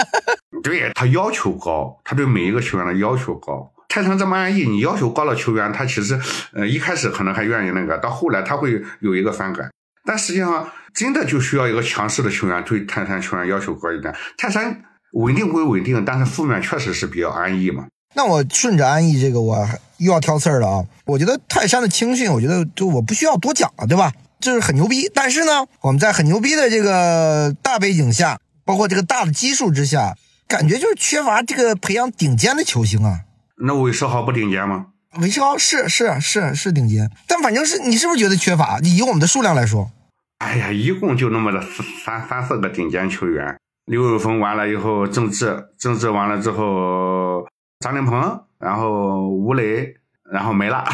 [0.62, 3.70] 对他要求高，他对每一个球员的要求高。
[3.94, 6.18] 泰山这么安逸，你要求高了，球员他其实
[6.52, 9.70] 呃一开始可能还愿意那个，到后来他会有一个反感。
[10.04, 14.12] 但实际上真的就需要一个强势的球员对泰山球员要求高一点。
[14.36, 14.82] 泰山
[15.12, 17.86] 稳定归稳定，但是负面确实是比较安逸嘛。
[18.16, 19.64] 那我顺着安逸这个，我
[19.98, 20.84] 又要挑刺儿了啊！
[21.04, 24.10] 我觉得泰山的青训，我觉得就我不需要多讲了，对吧？
[24.40, 25.08] 就是很牛逼。
[25.14, 30.16] 但是呢，我们在很牛逼的这个大背景下，包括这个大的基数之下，
[30.48, 33.20] 感觉就是缺乏这个培养顶尖的球星啊。
[33.66, 34.86] 那韦世豪不顶尖吗？
[35.20, 38.78] 韦世豪是是是是顶尖，但反正是你是不是觉得缺乏？
[38.80, 39.90] 以我们的数量来说，
[40.38, 41.62] 哎呀，一共就那么的
[42.04, 43.56] 三三四个顶尖球员，
[43.86, 47.46] 刘有峰完了以后，郑智，郑智完了之后，
[47.78, 49.94] 张琳芃，然后吴磊，
[50.32, 50.84] 然后没了。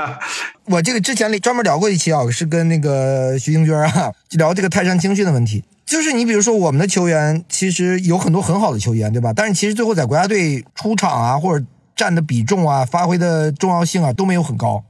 [0.66, 5.64] 我这个之前里专门聊过一期啊，是跟那个徐英娟啊聊这个泰山青训的问题。
[5.84, 9.32] 就是你比如说我们的球员，其实有很多很好的球员，对吧？
[9.32, 11.64] 但是其实最后在国家队出场啊，或者
[11.96, 14.84] 占的比重啊，发挥的重要性啊，都没有很高。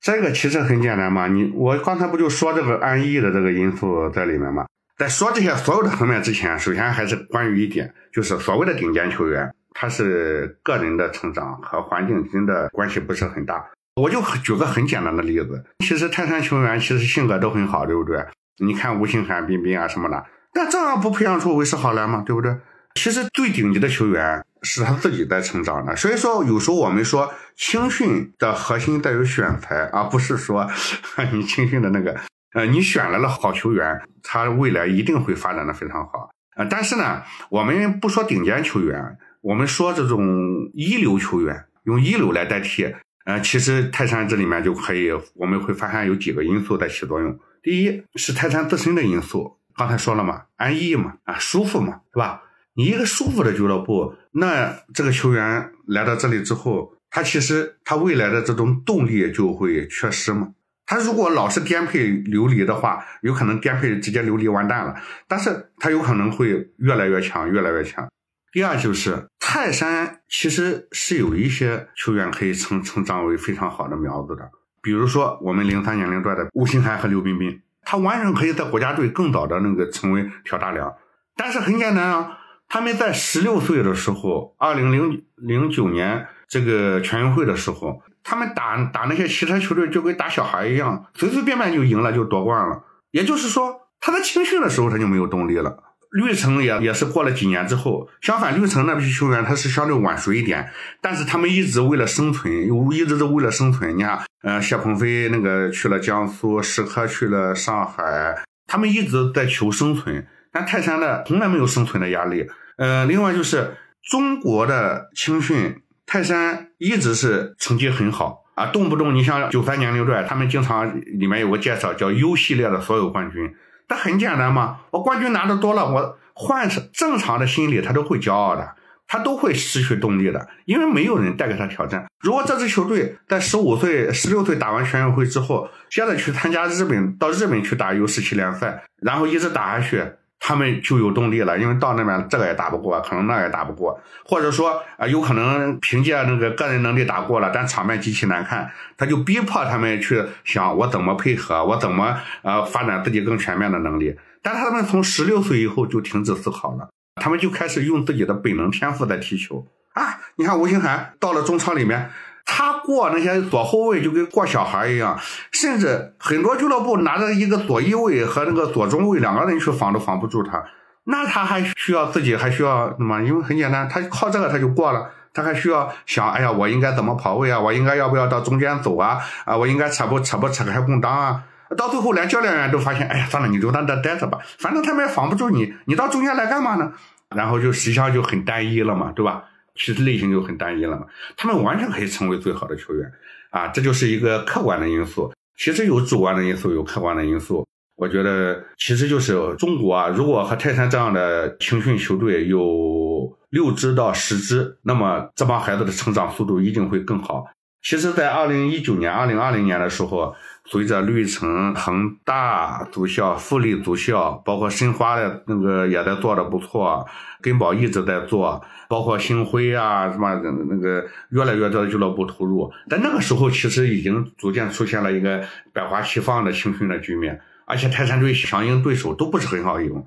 [0.00, 4.66] 这个其实很简单嘛，你我刚才不就说这个安逸的这个因素在里面嘛？
[4.96, 13.64] 在说这些所有的层面之前，首先还是关于一点，就是所谓的顶尖球员，他是个人的成长和环境真的关系不是很大。
[13.96, 18.24] 我就举个很简单的例子，其实泰山球员其实性格都很好，对不对？
[18.64, 22.22] 你看吴兴涵、冰冰啊什么的，那这样不培养出韦世豪来吗？
[22.24, 22.56] 对不对？
[22.96, 30.68] 其实最顶级的球员是他自己在成长的，所以说有时候我们说青训的核心在于选材，而不是说
[31.32, 32.18] 你青训的那个，
[32.54, 36.30] 呃，你选来了好球员，他未来一定会发展的非常好。
[36.56, 40.26] 呃，但是呢，我们不说顶尖球员，我们说这种
[40.72, 42.94] 一流球员，用一流来代替，
[43.26, 47.38] 呃，其实泰山这里面就可以，我们会发现有几个因素在起作用。
[47.62, 52.42] 第一是泰山自身的因素，刚才说了嘛，安逸嘛，啊，舒服嘛，是吧？
[52.76, 60.50] 你一个舒服的俱乐部，那这个球员来到这里之后，他其实他未来的这种动力就会缺失嘛。
[60.84, 64.94] 他如果老是颠沛流离的话，有可能颠沛直接流离完蛋了。
[65.26, 68.06] 但是他有可能会越来越强，越来越强。
[68.52, 74.50] 第二就是泰山其实是有一些球员可以成成长为非常好的苗子的，
[74.82, 80.94] 比如说我们零三年龄段的吴兴涵和刘彬彬，他完全可以在国家队更早的那个成为挑大梁。
[81.34, 82.38] 但是很简单啊。
[82.76, 92.84] 他们在十六岁的时候，二零零零九年这个全运会的时候，他们打打那些其他球队就跟打小孩一样，随随便便就赢了，就夺冠了。
[93.12, 95.84] 也就是说，他在青训的时候他就没有动力了。
[96.10, 100.70] 绿城也也是过了几年之后，相反，绿城那批球员他是相对晚熟一点，
[101.00, 102.52] 但是他们一直为了生存，
[102.92, 103.96] 一直是为了生存。
[103.96, 110.26] 你看，呃，谢鹏飞那个去了江苏，石科去了上海，他们一直在求生存。
[110.52, 112.46] 但泰山的从来没有生存的压力。
[112.76, 123.54] 呃，另外就是中国的青训，泰山一直是成绩很好啊，动不动你像九三年龄段，他们经常里面有个介绍叫 U 系列的所有冠军。
[123.88, 128.74] 那很简单嘛，我冠军拿的多了，我换成正常的心理，他都会骄傲的，
[129.06, 132.06] 他都会失去动力的，因为没有人带给他挑战。
[132.20, 140.04] 如果这支球队在十五岁、十六岁打完全运会之后，接着去参加日本，到日本去打 U 十七联赛，然后一直打下去。
[140.38, 154.16] 他们就有动力了，因为到那边这个也打不过，可能那也打不过，或者说啊，有可能凭借那个个人能力打过了，但场面极其难看，他就逼迫他们去想我怎么配合，我怎么呃发展自己更全面的能力。
[154.42, 156.88] 但他们从十六岁以后就停止思考了，
[157.20, 160.20] 他们就开始用自己的本能天赋在踢球啊！
[160.36, 162.10] 你看吴兴涵到了中超里面。
[162.48, 165.18] 他过那些左后卫就跟过小孩一样，
[165.50, 170.64] 甚至很多俱乐部拿着一个左翼卫和那个左中卫两个人去防都防不住他，
[171.04, 173.20] 那他还需要自己还需要什么？
[173.22, 177.58] 因为很简单，他靠这个他就过了，他还需要想，哎呀，我应该怎么跑位啊？
[177.58, 179.18] 我应该要不要到中间走啊？
[179.44, 181.42] 啊，我应该扯不扯不扯开空当啊？
[181.76, 186.92] 到最后连教练员都发现，哎呀，算了，你就在那待着吧，反正他们也防不住你，你到中间来干嘛呢？
[187.34, 189.42] 然后就实际上就很单一了嘛，对吧？
[189.76, 191.06] 其实类型就很单一了嘛，
[191.36, 193.12] 他们完全可以成为最好的球员
[193.50, 195.32] 啊，这就是一个客观的因素。
[195.58, 197.66] 其实有主观的因素，有客观的因素。
[197.96, 207.46] 我觉得其实就是中国啊，如果和泰山这样的青训球队有六支到十支，那么这帮孩子的成长速度一定会更好。
[207.82, 210.34] 其实，在二零一九年、二零二零年的时候，
[210.68, 217.06] 随着绿城、恒大足校、富力足校，包括申花的那个也在做的不错，
[217.40, 220.34] 根宝一直在做，包括星辉啊什么
[220.68, 222.72] 那个越来越多的俱乐部投入。
[222.88, 230.04] 但那个时候，其实已经逐渐出现了一个百花齐放的青训的局面，而且泰山队相应对手都不是很好赢。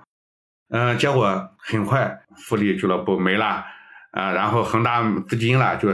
[0.70, 3.64] 嗯，结果很快富力俱乐部没了
[4.12, 5.89] 啊，然后恒大资金了就。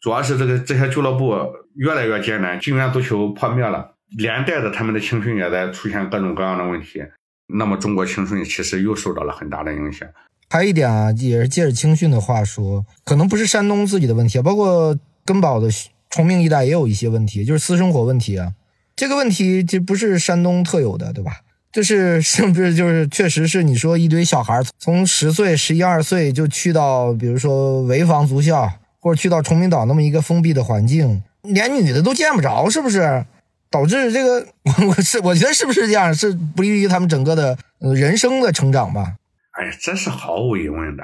[0.00, 1.34] 主要是这个这些俱乐部
[1.76, 7.02] 越来越艰难，金元足球破灭了，连带着他们的青训也在出现各种各样的问题。
[7.46, 10.08] 那么中国青训其实又受到了很大的影响。
[10.48, 15.68] 还有一点啊，也是借着青训的话说，可能不是山东自己的问题，包括根宝的
[16.10, 18.52] 崇明一带也有一些问题，就是私生活问题啊。
[18.96, 21.40] 这个问题其实不是山东特有的，对吧？
[21.72, 28.70] 就是是不是就是确实是你说一堆小孩从十岁、十一二岁就去到，比如说潍坊足校。
[29.00, 33.26] 或者去到崇明岛那么一个封闭的环境，连女的都见不着，是不是？
[33.74, 34.46] 导致这个，
[34.86, 36.14] 我是我觉得是不是这样？
[36.14, 39.14] 是不利于他们整个的人生的成长吧？
[39.50, 41.02] 哎呀，这是毫无疑问的。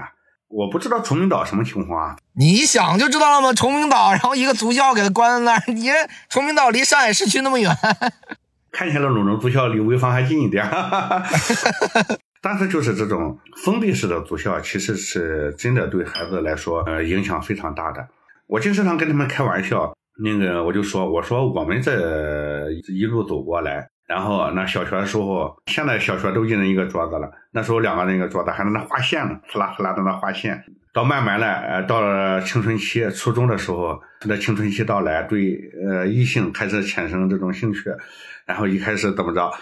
[0.49, 2.16] 我不知道崇明岛什么情况啊？
[2.35, 3.53] 你一想就知道了吗？
[3.53, 5.62] 崇明岛，然后一个足校给他关在那儿。
[5.73, 5.89] 你
[6.29, 7.77] 崇明岛离上海市区那么远，
[8.71, 10.64] 看起来鲁能足校离潍坊还近一点。
[12.43, 18.07] 但是就是这种封闭式的足校，其实是真的对孩子来说，呃，影响非常大的。
[18.47, 19.93] 我经常跟他们开玩笑，
[20.23, 30.64] 那个我就说，我说我们这一路走过来，然后那小学的时候，现在小学都一人一个桌子了，那时候两个人一个桌子，还在那画线呢，呼啦呼啦在那画线。
[30.93, 35.57] 到慢慢的，呃，到了青春期，初中的时候，的青春期到来，对
[35.87, 37.91] 呃异性开始产生这种兴趣，
[38.45, 39.53] 然后一开始怎么着？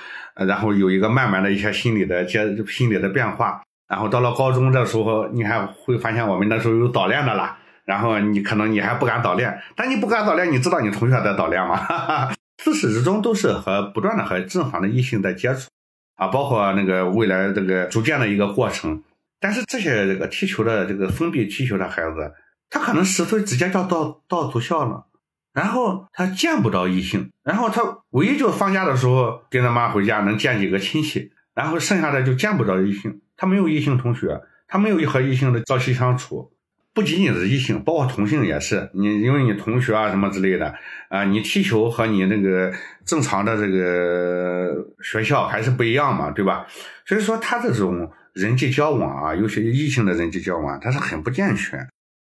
[0.47, 11.81] 然后有一个慢慢的一些心理的接心理的变化，然后到了高中的时候，你还会发现我们那时候有早恋的了，然后你可能你还不敢早恋，但你不敢早恋，你知道你同学在早恋吗？
[12.63, 15.71] 自始至终都是和不断的和正常的异性在接触，
[16.17, 19.03] 啊，包括那个未来这个逐渐的一个过程。
[19.41, 22.35] 但是这些这个踢球的这个封闭踢球的孩子，
[22.69, 25.07] 他可能十岁直接就到到足校了。
[25.55, 27.81] 然后他见不着异性，然后他
[28.11, 33.23] 唯一就放假的时候跟他妈回家能见几个亲戚，然后剩下的就见不着异性。
[33.35, 36.53] 他没有异性同学，他没有和异性的朝夕相处，
[36.99, 38.91] 不仅仅是异性，包括同性也是。
[38.93, 40.75] 你因为你同学啊什么之类的
[41.09, 42.73] 啊，你踢球和你那个
[43.07, 46.67] 正常的这个学校还是不一样嘛，对吧？
[47.07, 51.87] 所以说他这种人际交往啊，尤其异性的人际交往，他是很不健全。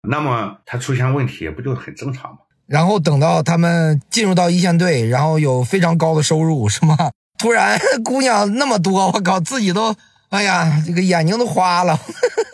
[0.08, 2.38] 那么他出现问题不就很正常吗？
[2.68, 6.96] 然后等到他们进入到一线队，然后有非常高的收入，是吗？
[7.42, 9.96] 突然姑娘那么多，我靠，自己都
[10.28, 11.98] 哎呀，这个眼睛都花了。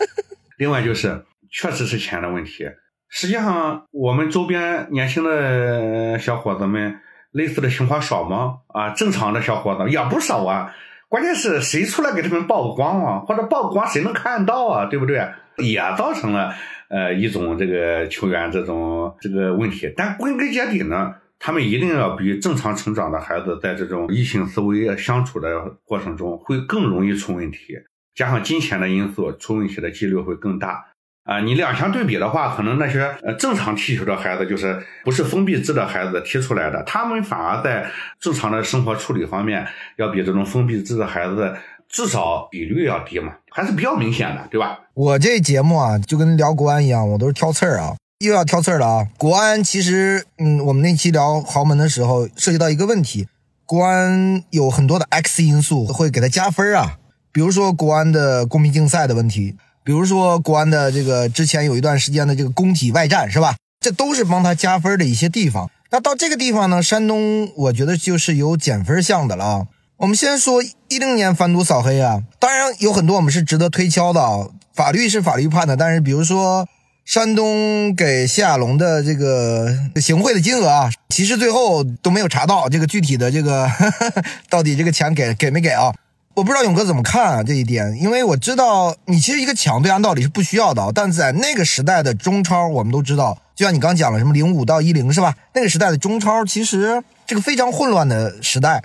[0.57, 2.69] 另外就是，确实是钱的问题。
[3.09, 6.99] 实际上，我们周边年轻的小伙子们，
[7.31, 8.57] 类似的情况少吗？
[8.67, 10.73] 啊，正常的小伙子也不少啊。
[11.09, 13.19] 关键是谁出来给他们曝光啊？
[13.19, 14.85] 或者曝光谁能看到啊？
[14.85, 15.25] 对不对？
[15.57, 16.53] 也造成了。
[16.89, 27.75] 呃，一种这个球员这种这个问题，但归根结底呢，他们一定要比正常成长的孩子，在这种异性思维相处的过程中，会更容易出问题。
[28.15, 30.85] 加上金钱的因素，出问题的几率会更大。
[31.27, 37.85] 啊，你两相对比的话，可能那些呃正常踢球的孩子，就是不是封闭制的孩子踢出来的，他们反而在
[38.19, 39.67] 正常的生活处理方面，
[39.97, 41.55] 要比这种封闭制的孩子。
[41.89, 44.77] 至少比率要低嘛，还是比较明显的，对吧？
[44.93, 49.07] 我这节目啊，就跟聊国安一样，我都是挑刺儿啊，又要挑刺儿了啊。
[49.17, 53.29] 国安其实，嗯，我们那期聊豪门的时候，涉及到一个问题，
[53.65, 56.97] 国安有很多的 X 因素会给他加分啊，
[57.31, 59.55] 比如说国安的公平竞赛的问题，
[59.87, 63.55] 比如说国安的这个之前有一段时间的这个工体外战，是吧？
[63.79, 65.71] 这都是帮他加分的一些地方。
[65.91, 69.67] 那到这个地方呢，山东我觉得就是有减分项的了啊。
[69.99, 74.49] 我们先说一零年反赌扫黑啊，当然有很多我们是值得推敲的啊。
[74.75, 76.67] 法律是法律判的，但是比如说
[77.05, 83.71] 山东给谢亚龙的这个行贿的金额啊，其实最后都没有查到这个具体的这个
[84.51, 85.93] 到底这个钱给给没给啊？
[86.37, 95.33] 我不知道勇哥怎么看啊这一点，因为我知道你其实一个强对按道理是不需要的，但在那个时代的中超，我们都知道，就像你刚讲了什么零五到一零是吧？
[95.55, 98.83] 那个时代的中超其实这个非常混乱的时代。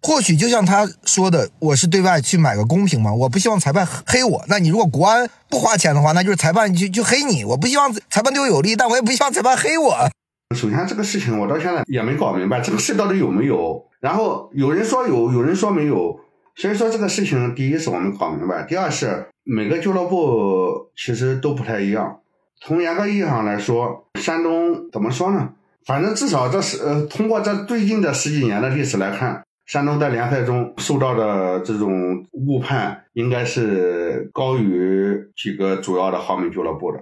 [0.00, 4.42] 或许就像他说的，我是对外去买个公平嘛，我不希望裁判黑我。
[4.48, 7.44] 那你如果国安不花钱的话，那就是裁判就就黑你。
[7.44, 9.94] 我不希望裁判对我有利，但我也不希望裁判黑我。
[10.56, 13.84] 首先，这个事情我到现在也没搞明白，这个事到底有没有？
[14.00, 16.18] 然后有人说有，有人说没有。
[16.56, 22.20] 所以说这个事情，第一是我们搞明白，第二是每个俱乐部其实都不太一样。
[22.58, 25.50] 从严格意义上来说，山东怎么说呢？
[25.84, 36.98] 反正至少这是呃，通过这最近的十几年的历史来看，山东在联赛中受到的这种误判，应该是高于几个主要的豪门俱乐部的。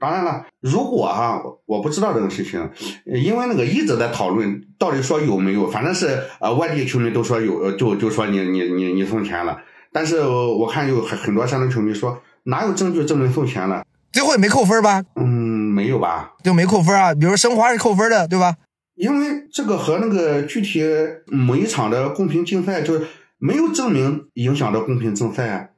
[0.00, 2.70] 当然了，如果哈，我不知道这个事情，
[3.04, 9.58] 因为那个一直在讨论，到底说有没有，反正是呃外地球迷都说有，就就说你你你你送钱了，
[9.92, 15.02] 但是我看有很很多山东球迷说哪有证据证明送钱了，最后也没扣分吧？
[15.16, 16.34] 嗯，没有吧？
[16.44, 17.12] 就没扣分啊？
[17.12, 18.56] 比如申花是扣分的，对吧？
[18.94, 20.82] 因为这个和那个具体
[21.26, 23.06] 某一场的公平竞赛，就是
[23.38, 25.68] 没有证明影响到公平竞赛啊。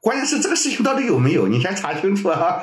[0.00, 2.60] 关键是这个事情到底有没有，你先查清楚啊。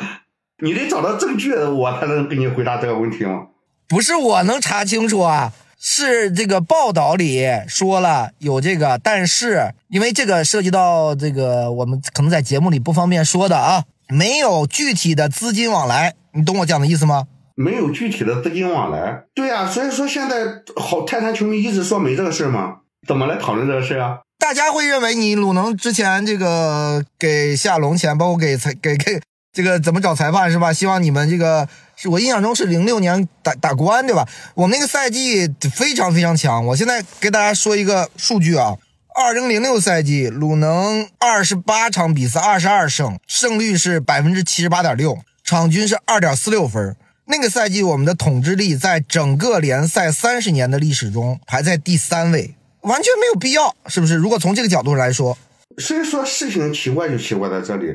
[0.63, 3.47] 你得找到证据，我才能给你回答这个问题吗？
[3.89, 17.27] 不是我能查清楚啊，是这个报道里说了有这个，但是因为这个涉及到这个，我们可能在节目里不方便说的啊，没有具体的资金往来，你懂我讲的意思吗？
[17.55, 22.77] 没有具体的资金往来，对呀，所以说现在好泰山球迷一直说没这个事儿吗？
[23.05, 24.19] 怎么来讨论这个事啊？
[24.39, 29.21] 大家会认为你鲁能之前这个给夏龙钱，包括给才给给。
[29.55, 30.73] 这个怎么找裁判是吧？
[30.73, 34.27] 希望你们这个是我印象中是零六年打打国安对吧？
[34.53, 36.65] 我们那个赛季非常非常强。
[36.65, 38.75] 我现在给大家说一个数据啊，
[39.15, 46.97] 二零零六赛季鲁能二十八场比赛二十二胜，胜率是百分之七十八点六，场均是二点四六分。
[47.27, 54.15] 那个赛季我们的统治力在整个联赛三十年的历史中排在第三位，完全没有必要，是不是？
[54.15, 55.37] 如果从这个角度来说，
[55.77, 57.85] 所以说事情奇怪就奇怪在这里。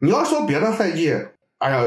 [0.00, 1.14] 你要说别的赛季，
[1.58, 1.82] 哎呀，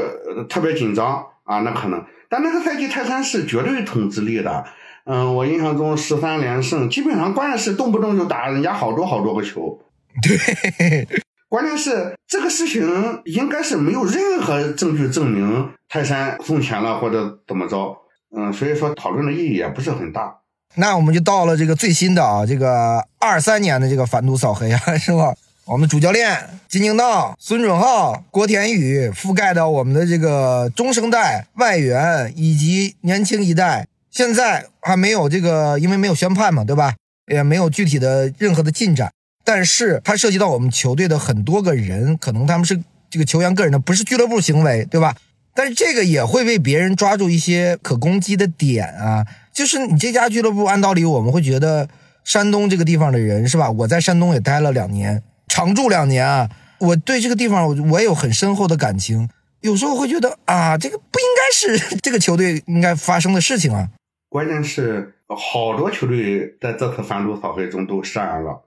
[0.48, 2.04] 特别紧张啊，那可能。
[2.28, 4.64] 但那个赛季泰山是绝对统治力的，
[5.04, 9.78] 嗯，我印象中十三连胜，基本上关键是动不动就打人家好多好多个球。
[10.22, 11.06] 对，
[11.48, 17.96] 关键是这个事情应该是没有任何证据证明泰山送钱了或者怎么着，
[18.36, 20.38] 嗯，所以说讨论的意义也不是很大。
[20.76, 25.34] 那我们就到了这个最新的啊，这个二三年的这个反赌扫黑啊，是吧？
[25.64, 36.94] 我们主教练金敬道、孙准浩、郭田雨覆盖到我们的这个中生代外援以及年轻一代，现在还没有这个，因为没有宣判嘛，对吧？
[37.32, 39.12] 也没有具体的任何的进展。
[39.44, 45.14] 但是它涉及到我们球队的很多个人，可能他们是这个球员个人的，不是俱乐部行为，对吧？
[45.54, 51.88] 但是这个也会被别人抓住一些可攻击的点啊，就是你这家俱乐部，按道理我们会觉得
[52.24, 53.70] 山东这个地方的人是吧？
[53.70, 55.22] 我在山东也待了两年。
[55.48, 59.28] 常住两年，我对这个地方我我也有很深厚的感情。
[59.60, 63.88] 有时候会觉得啊，这个不应该是 这个球队应该发生的事情啊。
[64.28, 68.64] 关键是好多球队在这次反赌扫黑中都涉案了，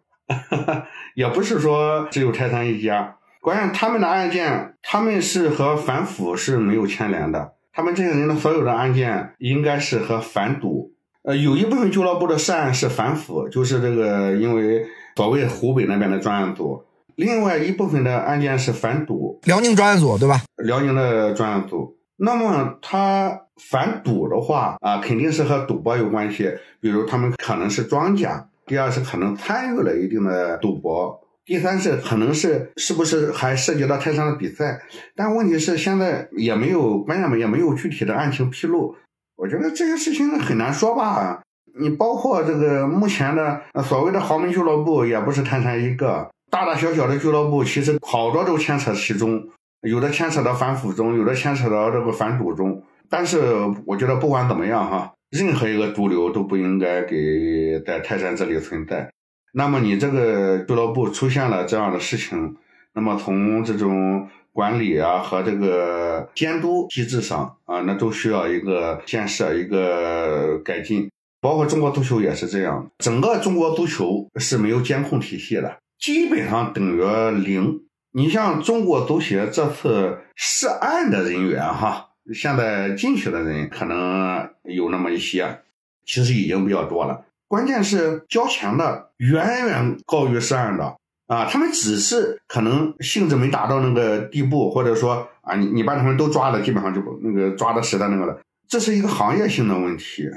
[1.16, 3.18] 也不是说只有泰山一家。
[3.42, 7.56] 关键他们的案件，他们是和反腐是没有牵连的。
[7.74, 10.94] 他们这些人的所有的案件应该是和反赌。
[11.24, 14.86] 呃，有一部分俱乐部的涉案是反腐，就是这个因为。
[15.16, 16.84] 所谓湖北那边的专案组，
[17.16, 20.42] 另外一部分的案件是反赌，辽宁专案组对吧？
[20.58, 26.52] 辽宁的专案组，那么他反赌的话啊，肯定是和赌博有关系，
[26.82, 34.82] 比如他们可能是庄家，第二是可能参与了一定的赌博，第三是可能是是不是还涉及到泰山的比赛？
[35.16, 38.94] 但问题是现在也没有，关键也没有具体的案情披露，
[39.38, 41.42] 我觉得这个事情很难说吧。
[41.78, 49.44] 你包括这个目前的所谓的豪门俱乐部，也不是泰山一个，大大小小的俱乐部其实好多都牵扯其中，
[49.82, 52.82] 有的牵扯到反腐中，有的牵扯到这个反赌中。
[53.10, 53.54] 但是
[53.86, 59.10] 我觉得不管怎么样哈，任何一个毒瘤都不应该给在泰山这里存在。
[59.54, 62.56] 那么你这个俱乐部出现了这样的事情，
[62.94, 71.10] 那么从这种管理啊和这个监督机制上啊，那都需要一个建设，一个改进。
[71.46, 77.04] 包括中国足球也是这样，整个中国足球是没有监控体系的，基本上等于
[77.40, 77.82] 零。
[78.14, 85.60] 你像中国足协这次涉案的人员哈，现在进去的人可能有那么一些，
[86.04, 87.24] 其实已经比较多了。
[87.48, 90.96] 关键是交钱的远远高于涉案的
[91.28, 100.28] 啊，他们只是可能性质没达到那个地步，或者说啊，你你把他们都抓了，基本上就那个抓的实在那个了，这是一个行业性的问题。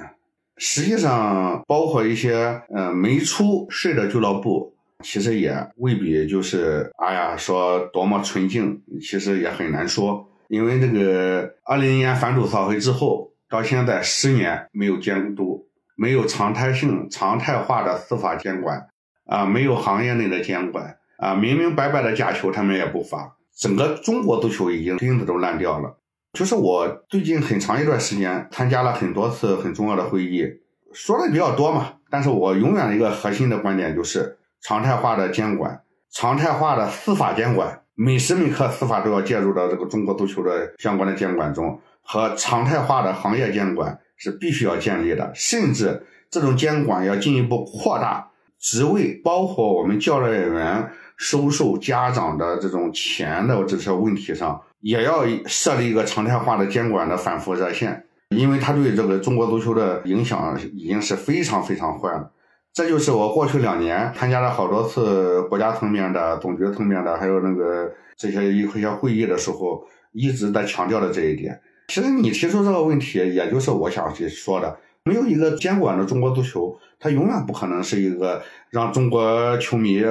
[0.59, 10.29] 实际上，包括一些呃没出事的俱乐部，其实也未必就是哎呀说多么纯净，其实也很难说。
[10.49, 18.89] 因为这个二零年反赌扫黑之后，到现在十年没有监督，没有常态性、常态化的司法监管，
[19.27, 25.99] 啊，没有行业内的监管啊，明明白白的假球他们也不罚，整个中国足球已经钉子都烂掉了。
[26.39, 30.47] 就是我最近很长一段时间参加了很多次很重要的会议，
[30.93, 35.81] 说的比较多嘛，但是我永远的一个核心的观点就是常态化的监管，
[36.13, 48.31] 常态化的司法监管，每时每刻司法都要介入到这个中国足球的相关的监管中，和常态化的行业监管是必须要建立的，甚至这种监管要进一步扩大，
[48.61, 54.63] 职位包括我们教练员收受家长的这种钱的这些问题上。
[54.81, 62.31] 也要设立一个常态化的监管的反腐热线，因为它对这个中国足球的影响已经是非常非常坏了。
[62.73, 71.61] 这就是我过去两年参加了好多次国家层面的、总局层面的，还有那个这些一些会议的时候，一直在强调的这一点。
[71.89, 80.05] 其实你提出这个问题，也就是我想去说的，没有一个监管的中国足球，它永远不可能是一个让中国球迷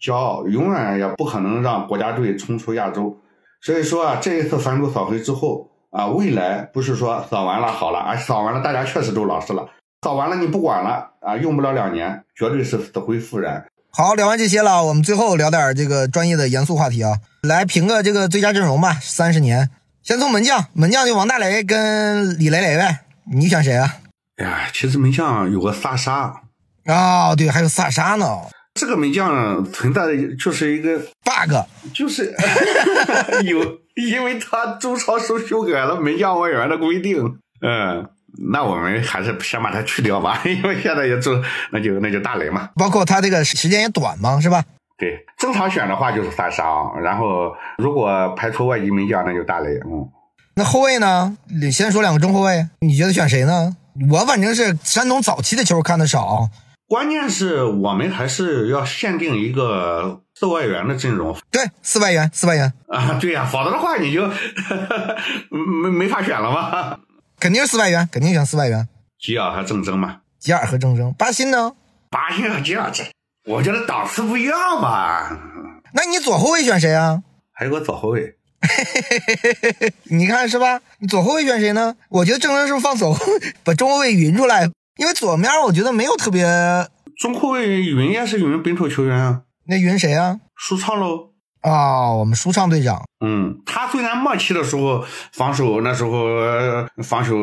[0.00, 3.16] 骄傲，永远也不可能让国家队冲出亚洲。
[3.60, 9.68] 所以说啊，这一次反骨扫黑之后啊，未来不是说扫完了好了啊，扫完了大家确实都老实了，
[10.02, 13.66] 扫完了你不管了啊，用不了两年，绝对是死灰复燃。
[13.90, 18.92] 好，聊完这些了，我们最后聊点这个专业的严肃话题啊，来评个这个最佳阵容吧。
[19.00, 19.70] 三十年，
[20.02, 23.00] 先从门将，门将就王大雷跟李雷雷呗，
[23.32, 23.96] 你选谁啊？
[24.36, 26.42] 哎呀，其实门将有个萨沙
[26.84, 28.26] 啊，对，还有萨沙呢。
[28.78, 31.52] 这个门将存在的就是一个 bug，
[31.92, 32.32] 就是
[33.44, 37.20] 有，因为他周超时候修改了门将外援的规定，
[37.60, 38.08] 嗯，
[38.52, 44.64] 那我们还是先把它去掉吧， 因为现在也就那就那就大雷嘛，包括他这个时间也短嘛，是吧？
[44.96, 46.64] 对，正常选的话就是萨沙，
[47.00, 50.08] 然后如果排除外籍门将，那就大雷，嗯。
[50.54, 51.36] 那后卫呢？
[51.60, 53.76] 你先说两个中后卫，你觉得选谁呢？
[54.10, 56.48] 我反正是山东早期的球看的少。
[56.88, 61.36] 关键是我们还是要限定一个四外援的阵容。
[61.50, 64.26] 对，四外援，四外援啊，对呀，否则的话你就
[65.52, 66.98] 没没法选了嘛。
[67.38, 68.88] 肯定是四外援，肯定选四外援。
[69.18, 70.20] 吉尔和郑铮嘛。
[70.38, 71.72] 吉尔和郑铮，巴辛呢？
[72.10, 73.04] 巴辛和吉尔这，
[73.44, 75.38] 我觉得档次不一样吧。
[75.92, 77.22] 那你左后卫选谁啊？
[77.52, 78.36] 还有个左后卫。
[80.04, 80.80] 你看是吧？
[81.00, 81.96] 你左后卫选谁呢？
[82.08, 83.26] 我觉得郑铮是不是放左后，
[83.62, 84.70] 把中后卫匀出来？
[84.98, 86.44] 因为左面我觉得没有特别
[87.16, 90.40] 中后卫云也是云本土球员啊，那云谁啊？
[90.56, 91.30] 舒畅喽
[91.62, 93.04] 啊，我们舒畅队长。
[93.24, 96.26] 嗯，他虽然末期的时候防守那时候
[97.04, 97.36] 防守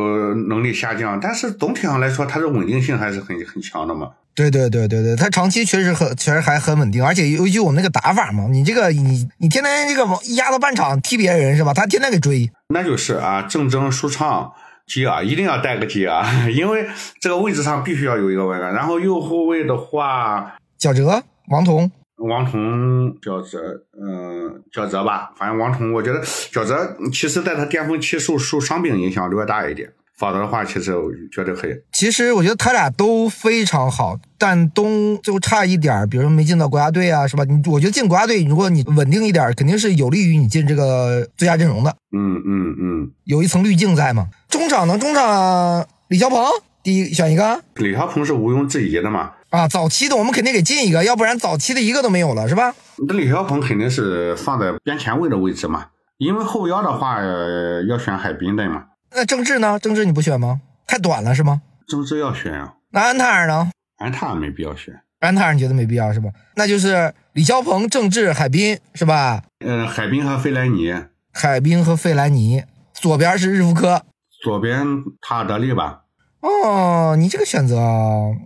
[0.48, 4.10] 能力下降，但是总体上来说他的稳定性还是很很强的嘛。
[4.36, 11.74] 对对对对对，他长期确实很确实还很稳定，而且尤其我们那个打法嘛，你这个你你天天这个压到半场踢别人是吧？
[11.74, 12.52] 他天天给追。
[12.74, 14.52] 那就是啊，郑铮、舒畅。
[14.86, 16.86] 吉尔一定要带个鸡啊，因为
[17.20, 18.74] 这个位置上必须要有一个外援。
[18.74, 23.60] 然后右后卫的话，小哲、王彤、王彤、小哲，
[24.00, 25.32] 嗯，小哲吧。
[25.36, 29.92] 反正王彤，我觉得小哲其实在他巅峰期受受伤病影响略大一点。
[30.18, 31.72] 否则的话，其实我觉得可以。
[31.92, 37.44] 其实我觉得他俩都非常好，但东就差一点比如说没进到国家队啊，是吧？
[37.44, 41.94] 你我觉得进国家队，如果你稳定一点，肯定是有利于你进这个最佳阵容的。
[42.16, 44.28] 嗯嗯嗯，有一层滤镜在嘛。
[44.48, 44.98] 中场呢？
[44.98, 46.46] 中场李霄鹏，
[46.82, 47.62] 第一选一个。
[47.76, 49.34] 李霄鹏是毋庸置疑的嘛？
[49.50, 52.74] 啊，早期的我们肯定给进一个，要不然早期的一个都没有了，是吧？
[53.06, 55.88] 那李霄鹏肯定是放在边前卫的位置嘛，
[56.18, 57.20] 因为后腰的话
[57.90, 58.86] 要选海滨的嘛。
[59.16, 59.80] 那郑智呢？
[59.80, 60.60] 郑智你不选吗？
[60.86, 61.62] 太短了是吗？
[61.88, 62.74] 郑智要选啊。
[62.90, 63.72] 那安踏尔呢？
[63.98, 64.94] 安踏尔没必要选。
[65.22, 66.30] 安踏尔你觉得没必要是吧？
[66.56, 69.44] 那就是李霄鹏、郑智、海滨是吧？
[69.66, 70.94] 呃，海滨和费莱尼。
[71.32, 72.64] 海滨和费莱尼，
[72.94, 74.04] 左边是日夫科，
[74.44, 74.86] 左边
[75.22, 76.02] 塔尔德利吧。
[76.42, 77.78] 哦，你这个选择，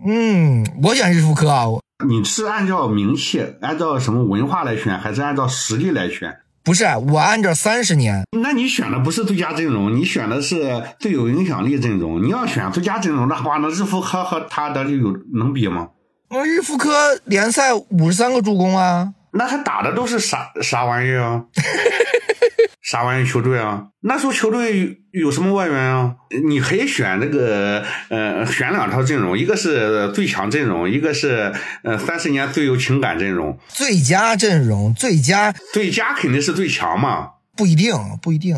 [0.06, 1.66] 嗯，我选日夫科啊。
[2.06, 6.38] 你是按照名气、按照什么文化来选，还是按照实力来选？
[6.70, 8.22] 不是，我按照三十年。
[8.40, 12.22] 那你选的不是最佳阵容，你选的是最有影响力阵容。
[12.22, 15.88] 你要选最佳阵容的话，那日夫科和他的就有能比吗？
[16.30, 21.42] 那日夫科联赛五十三个助攻啊，那他打的都是啥啥玩意儿啊？
[22.82, 23.88] 啥玩意球队啊？
[24.00, 26.14] 那时候球队有什么外援啊？
[26.48, 31.52] 你可以选那个，呃，选两套阵容，一个是最强阵容，一个是
[31.84, 33.58] 呃三十年最有情感阵容。
[33.68, 37.32] 最佳阵容，最佳，最佳肯定是最强嘛？
[37.54, 38.56] 不一定，不一定。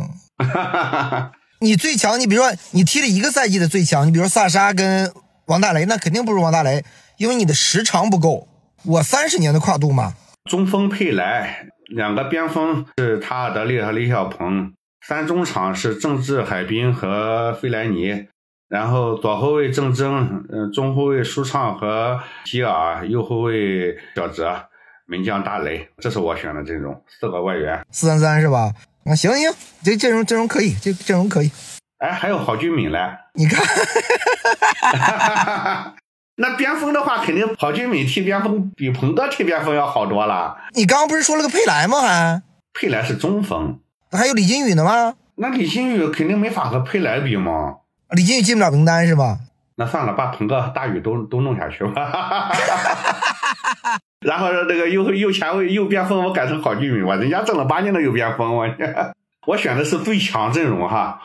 [1.60, 5.12] 你最强，你比如说你踢了一个赛季的最强，你比如说萨沙跟
[5.46, 6.84] 王大雷，那肯定不如王大雷，
[7.16, 8.46] 因为你的时长不够。
[8.84, 10.14] 我三十年的跨度嘛。
[10.48, 11.66] 中锋佩莱。
[11.94, 14.72] 两个边锋是塔尔德利和李小鹏，
[15.06, 18.26] 三中场是郑智、海滨和费莱尼，
[18.68, 24.64] 然后左后卫郑铮，嗯，中后卫舒畅和吉尔，右后卫小哲，
[25.06, 27.84] 门将大雷，这是我选的阵容，四个外援。
[27.90, 28.72] 四三三是吧？
[29.04, 31.50] 啊，行行，这阵容阵容可以，这阵容可以。
[31.98, 32.98] 哎，还有郝俊敏嘞，
[33.34, 33.62] 你看，
[36.36, 40.56] 那边锋的话，肯定郝俊敏踢边锋比鹏哥踢边锋要好多了。
[40.74, 42.00] 你刚刚不是说了个佩莱吗？
[42.00, 43.78] 还佩莱是中锋，
[44.10, 45.14] 还有李金羽呢吗？
[45.36, 47.76] 那李金羽肯定没法和佩莱比嘛。
[48.10, 49.38] 李金羽进不了名单是吧？
[49.76, 52.50] 那算了，把鹏哥、大宇都都弄下去吧。
[54.20, 57.16] 然后那个右右前卫、右边锋，我改成郝俊敏吧。
[57.16, 58.66] 人家正儿八经的右边锋，我
[59.48, 61.20] 我选的是最强阵容哈。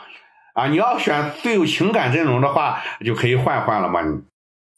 [0.54, 4.00] 啊，你要选最有情感阵容的话，就可以换换了嘛。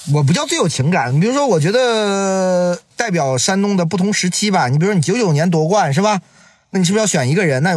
[0.06, 4.68] 你我不叫最有情感，你比如说，我觉得代表山东的不同时期吧。
[4.68, 6.20] 你比如说，你九九年夺冠是吧？
[6.70, 7.62] 那你是不是要选一个人？
[7.62, 7.74] 那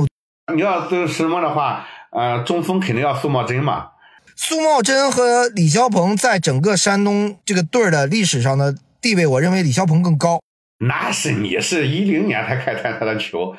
[0.54, 3.90] 你要是什么的话，呃，中锋肯定要苏茂贞嘛。
[4.36, 10.40] 苏茂贞和李霄鹏在整个山东这个队儿的历史上的地位，我认为李霄鹏更高。
[10.80, 13.56] 那是你是一零年才开泰山的球，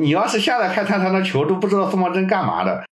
[0.00, 2.84] 你要是现在开泰山的球，都不知道苏茂贞干嘛的。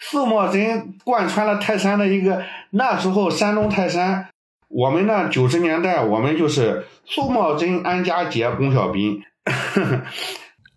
[0.00, 4.28] 苏茂贞贯穿了泰山的一个那时候山东泰山，
[4.74, 9.22] 我们呢九十年代我们就是苏茂贞、安家杰、龚小斌，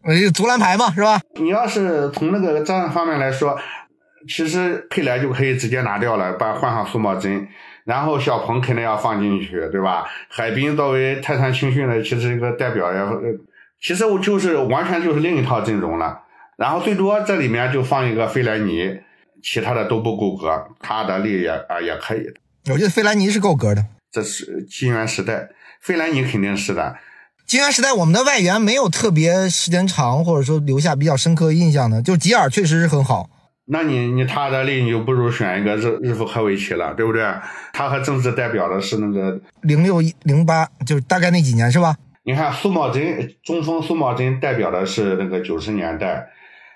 [0.04, 1.20] 呃， 足篮排嘛是吧？
[1.40, 3.58] 你要是从那个这样方面来说，
[4.28, 7.48] 其实佩莱就可以直接拿掉了，把换上苏茂贞，
[7.86, 10.06] 然后小鹏肯定要放进去，对吧？
[10.30, 13.00] 海滨作为泰山青训的其实一个代表，也
[13.82, 16.22] 其实我就是完全就是另一套阵容了，
[16.56, 19.00] 然后最多这里面就放一个费莱尼。
[19.44, 22.34] 其他的都不够格，他的力也啊也可以的。
[22.74, 23.86] 我觉得费兰尼是够格的。
[24.12, 25.50] 这是金元时代，
[25.82, 26.96] 费兰尼肯定是的。
[27.46, 33.30] 金元时代我们的外援没有特别时间长，或者说留下比较深刻印象的，就吉尔确实是很好。
[33.70, 37.22] 那你你他德利你就不如选一个日日夫科维奇了，对不对？
[37.74, 41.96] 他和政治代表的是那个零六零八，就是大概那几年是吧？
[42.24, 46.30] 你看苏茂贞中锋苏茂贞代表的是那个九十年代。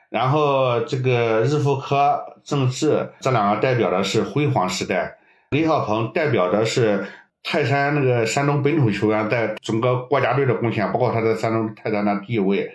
[0.10, 5.16] 然后这个日复科、郑智这两个代表的是辉煌时代，
[5.52, 7.06] 李小鹏代表的是
[7.44, 12.72] 泰山那个山东本土球员在整个国家队的贡献，包括他在山东泰山的地位。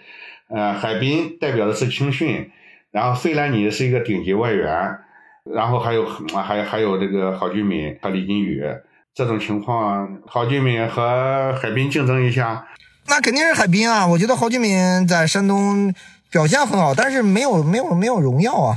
[0.54, 2.50] 呃，海滨代表的是青训，
[2.90, 4.98] 然后费兰尼是一个顶级外援，
[5.50, 8.62] 然后还有还还有这个郝俊敏和李金羽
[9.14, 12.66] 这种情况，郝俊敏和海滨竞争一下，
[13.08, 14.06] 那肯定是海滨啊！
[14.06, 15.94] 我觉得郝俊敏在山东。
[16.28, 18.76] 表现很好，但是没有没有没有荣耀啊！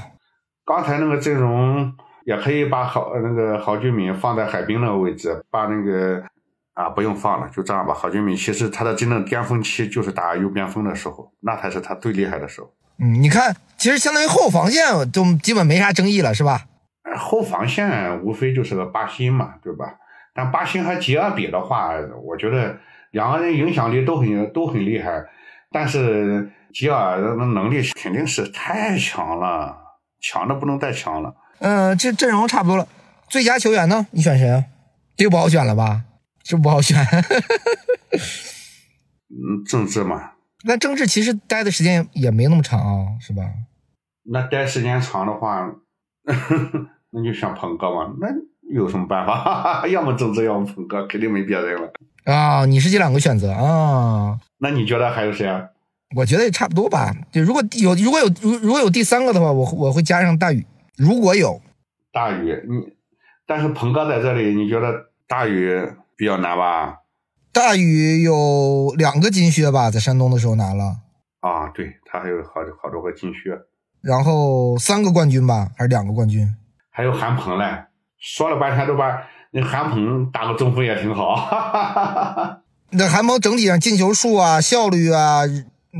[0.64, 1.92] 刚才那个阵容
[2.30, 6.24] 也可以把郝那个郝俊敏放在海滨那个位置，把那个
[6.76, 7.92] 啊不用放了，就这样吧。
[7.92, 12.72] 郝俊敏其实他的真正巅峰期就是打右边锋的时候，那才是他最厉害的时候。
[13.00, 16.68] 嗯，你看，其实相当于后防线都基本没啥争议了，是吧？
[17.18, 19.96] 后防线无非就是个巴西嘛，对吧？
[20.36, 22.78] 但巴西和吉尔比的话，我觉得
[23.10, 25.26] 两个人影响力都很都很厉害，
[25.72, 26.52] 但是。
[26.72, 29.76] 吉尔的能力肯定是太强了，
[30.22, 31.34] 强的不能再强了。
[31.60, 32.88] 嗯，这阵容差不多了。
[33.30, 34.08] 最佳球员呢？
[34.12, 34.66] 你选谁啊？
[35.16, 36.04] 这个不好选了吧？
[36.44, 37.06] 这不好选。
[39.30, 40.32] 嗯，政治嘛。
[40.64, 43.44] 那政治其实待的时间也没那么长啊，是吧？
[44.32, 45.70] 那待时间长的话，
[47.12, 48.14] 那就选鹏哥嘛。
[48.20, 48.28] 那
[48.74, 49.86] 有什么办法？
[49.88, 51.92] 要么政治，要么鹏哥，肯定没别人了。
[52.26, 54.40] 啊，你是这两个选择啊？
[54.60, 55.62] 那你觉得还有谁啊？
[56.16, 57.14] 我觉得也差不多吧。
[57.32, 60.66] 就如果有如果有如如果有第三个的话，我我会加上大宇。
[61.00, 61.62] 如果有
[62.12, 62.94] 大宇，你
[63.48, 66.98] 但是鹏哥在这里，你觉得大宇比较难吧？
[67.54, 70.98] 大宇有两个金靴吧，在山东的时候拿了。
[71.40, 73.58] 啊，对他还有好好多个金靴。
[74.02, 76.54] 然后三个冠军吧，还是两个冠军？
[76.90, 77.86] 还有韩鹏嘞，
[78.20, 81.50] 说了半天都把那韩鹏打个中锋也挺好。
[82.92, 85.44] 那韩鹏整体上进球数啊，效率啊。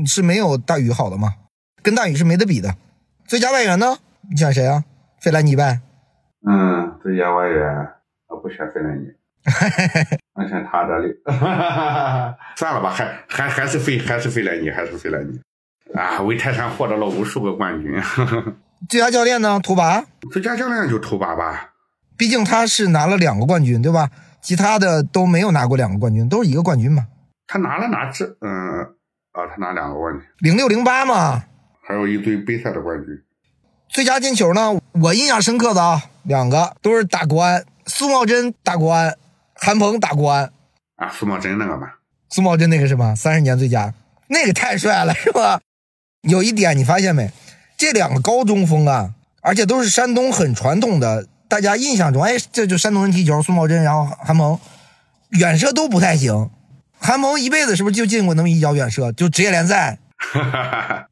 [0.06, 1.34] 是没有大宇好的吗？
[1.82, 2.76] 跟大宇是没得比的。
[3.26, 3.98] 最佳外援呢？
[4.30, 4.84] 你选谁啊？
[5.20, 5.80] 费兰尼呗。
[6.46, 7.88] 嗯，最佳外援
[8.28, 9.06] 我不选费兰尼，
[10.34, 11.12] 我选塔德利。
[12.56, 15.38] 算了吧，还还还是费还是费兰尼，还是费兰尼。
[15.94, 18.00] 啊，为泰山获得了无数个冠军。
[18.88, 19.60] 最佳教练呢？
[19.62, 20.04] 图拔。
[20.32, 21.72] 最佳教练就图拔吧，
[22.16, 24.08] 毕竟他是拿了两个冠军，对吧？
[24.40, 27.06] 其他的都没有拿过两个冠军，都是一个冠军嘛。
[27.46, 28.38] 他拿了哪支？
[28.40, 28.94] 嗯。
[29.32, 31.44] 啊，他拿两个冠军，零六零八嘛，
[31.86, 33.22] 还有一堆杯赛的冠军。
[33.92, 34.80] 最佳进球呢？
[34.92, 39.16] 我印象深刻的啊，两个都是打国安，苏茂贞打国安，
[39.54, 40.52] 韩鹏打国安。
[40.94, 41.88] 啊，苏茂贞那个嘛，
[42.28, 43.16] 苏茂贞那个是吧？
[43.16, 43.92] 三十年最佳，
[44.28, 45.60] 那个太帅了，是吧？
[46.22, 47.32] 有一点你发现没？
[47.76, 49.10] 这两个高中锋啊，
[49.42, 54.60] 而且都是山东很传统的大家印象中，哎，这就山东人踢球，苏茂贞，然后韩鹏，
[55.30, 56.48] 远射都不太行。
[57.00, 59.10] 韩鹏一辈子是不是就进过那么一脚远射？
[59.10, 59.98] 就职业联赛，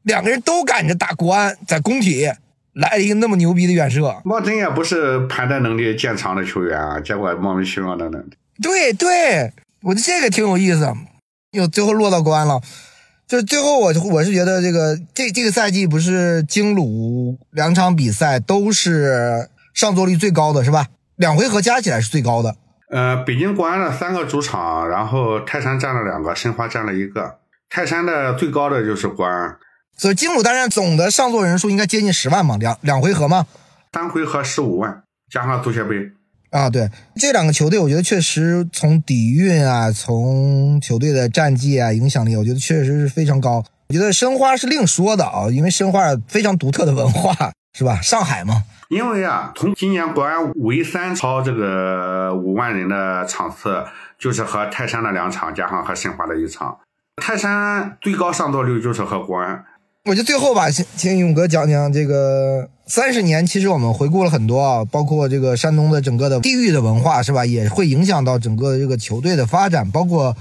[0.03, 2.31] 两个人都赶着打国安，在工体
[2.79, 4.21] 来了一个那么牛逼的远射。
[4.23, 8.19] 莫真也不是盘带能力见长的球员啊，结果莫名其妙的呢。
[8.61, 9.53] 对对，
[9.83, 10.93] 我觉得这个挺有意思，
[11.51, 12.61] 又最后落到国安了。
[13.27, 20.87] 就最后我我是觉得这个这这个赛季不是京鲁两场比赛都是上座率最高的是吧？
[21.15, 22.55] 两回合加起来是最高的。
[22.89, 27.37] 呃，北京国安的三个主场，然后泰山占了两个，申花占了一个。
[27.69, 29.57] 泰山的最高的就是国安，
[29.99, 33.45] 所以金鲁大战总的上座人数应该接近十万嘛，两两回合嘛，
[33.91, 36.09] 三回合十五万，加上足协杯。
[36.51, 43.61] 啊，对这两个球队，我觉得确实从底蕴啊，从球队的战绩啊，影响力，我觉得确实是非常高。
[43.89, 47.35] 我觉得申花是另说的啊，因为申花非常独特的文化，
[47.77, 47.99] 是吧？
[47.99, 48.63] 上海嘛。
[48.87, 53.83] 因为啊，从今年国安唯三超这个五万人的场次，
[54.17, 56.77] 就是和泰山的两场，加上和申花的一场。
[57.21, 59.65] 泰山最高上座率就是和国安。
[60.05, 63.45] 我就最后吧，请请勇哥讲讲这个三十年。
[63.45, 67.45] 其实我们回顾了很多啊，包括这个山东的整个的地域的文化，是吧？
[67.45, 70.35] 也会影响到整个这个球队的发展，包括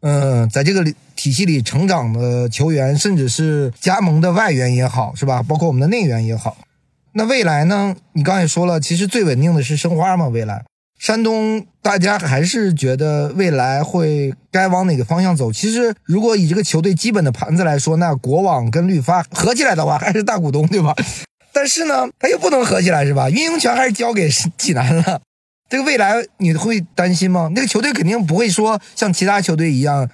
[0.00, 0.84] 嗯，在这个
[1.16, 5.42] 体系里成长的球员，甚至是加盟的外援也好，是吧？
[5.42, 6.56] 包括我们的内援也好。
[7.12, 7.96] 那未来呢？
[8.12, 10.28] 你刚才说了，其实最稳定的是申花嘛。
[10.28, 10.64] 未来，
[11.00, 15.50] 山东大家还是觉得未来会该往哪个方向走？
[15.50, 20.94] 其实，如果以这个球队基本的盘子来说，那国网跟绿发合起来的话，还是大股东，对吧？
[21.54, 23.30] 但是呢，他又不能合起来，是吧？
[23.30, 24.28] 运营权还是交给
[24.58, 25.22] 济南了。
[25.70, 27.50] 这个未来你会担心吗？
[27.54, 30.06] 那个球队肯定不会说像其他球队一样，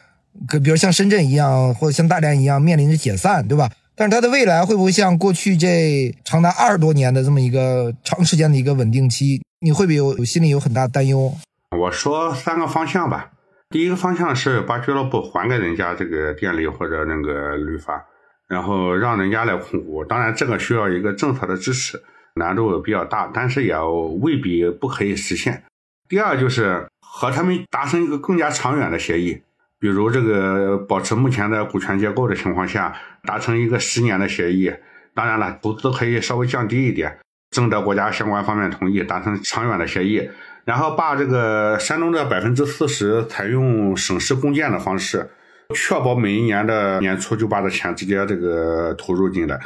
[0.63, 3.69] 比如像深圳一样，或者像大连一样面临着解散，对吧？
[3.97, 9.43] 但是它的未来会不会像过去这长达二十多年的这么一个长时间的一个稳定期？
[9.61, 11.33] 你会不会有心里有很大的担忧？
[11.77, 13.31] 我说三个方向吧。
[13.71, 18.05] 第一个方向是把俱乐部还给人家这个电力或者那个旅发，
[18.49, 20.05] 然后让人家来控股。
[20.05, 22.01] 当然，这个需要一个政策的支持，
[22.37, 23.77] 难度比较大，但是也
[24.21, 25.65] 未必不可以实现。
[26.09, 29.43] 第二就是和他们达成一个更加长远的协议。
[29.79, 32.95] 比如这个保持目前的股权结构的情况下，
[33.25, 34.73] 达成一个十年的协议，
[35.15, 37.19] 当然了，投资可以稍微降低一点，
[37.57, 40.29] 征得国家相关方面同意，达成长远的协议，
[40.67, 45.31] 然后把这个山东的百分之四十采用省市共建的方式，
[45.75, 49.59] 确保每一年的年初就把这钱直接这个投入进来。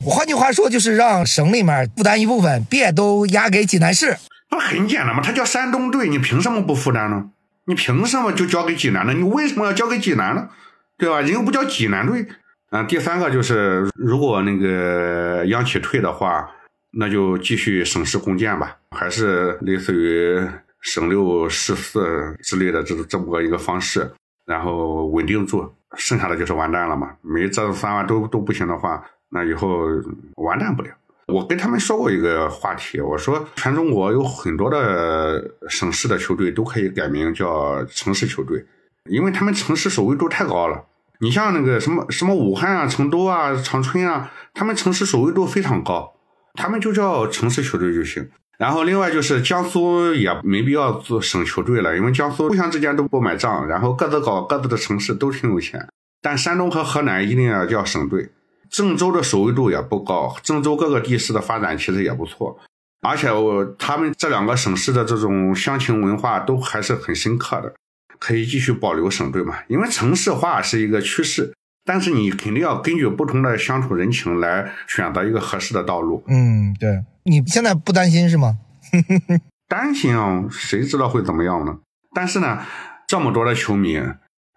[0.00, 4.16] 换句话说，就是让省里面负担一部分，别都压给济南市。
[4.48, 5.20] 不很简单吗？
[5.22, 7.26] 它叫山东队，你凭什么不负担呢？
[7.66, 9.12] 你凭什么就交给济南呢？
[9.12, 10.48] 你为什么要交给济南呢？
[10.96, 11.20] 对吧？
[11.20, 12.26] 人又不叫济南队。
[12.70, 16.50] 啊，第三个就是，如果那个央企退的话，
[16.96, 20.40] 那就继续省市共建吧，还是类似于
[20.80, 24.10] 省六市四之类的这这么个一个方式，
[24.46, 27.16] 然后稳定住，剩下的就是完蛋了嘛。
[27.22, 29.86] 没这三万都都不行的话，那以后
[30.36, 30.90] 完蛋不了。
[31.28, 38.62] 我跟他们说过一个话题，我说全中国有很多的省市的球队都可以改名叫城市球队，
[39.08, 40.84] 因为他们城市首位度太高了。
[41.20, 46.13] 你像那个什么什么武汉啊、成都啊、长春啊，他们城市首位度非常高，
[46.54, 48.28] 他们就叫城市球队就行。
[48.56, 55.86] 然后另外就是江苏也没必要做省球队了，因为江苏互相之间都不买账，然后各自搞各自的城市都挺有钱。
[56.22, 58.30] 但山东和河南一定要叫省队。
[58.70, 62.58] 郑州的首位度也不高，郑州各个地市的发展其实也不错，
[63.02, 67.72] 而且我他们这两个省市的这种乡情文化都还是很深刻的，
[68.18, 69.58] 可以继续保留省队嘛？
[69.68, 71.52] 因为城市化是一个趋势，
[71.84, 76.24] 但是你肯定要根据不同的相处人情来选择一个合适的道路。
[76.26, 78.58] 嗯，对，你现在不担心是吗？
[79.68, 81.78] 担心啊，谁知道会怎么样呢？
[82.14, 82.62] 但是呢，
[83.06, 84.00] 这么多的球迷，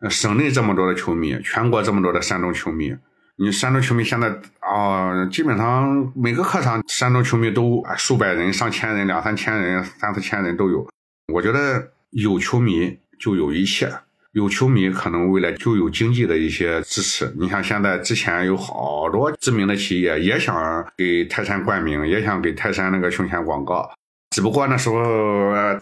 [0.09, 2.95] 省内这么多的球迷，全国这么多的山东球迷。
[3.39, 10.88] 你山东球迷现在啊，基本上每个客场山东球迷都数百人、上千人、两三千人、三四千人都有。
[11.34, 13.91] 我觉得有球迷就有一切，
[14.38, 17.33] 有球迷可能未来就有经济的一些支持。
[17.39, 23.89] 你像现在之前有好多知名的企业也想给泰山冠名，也想给泰山那个胸前广告，
[24.29, 24.95] 只不过那时候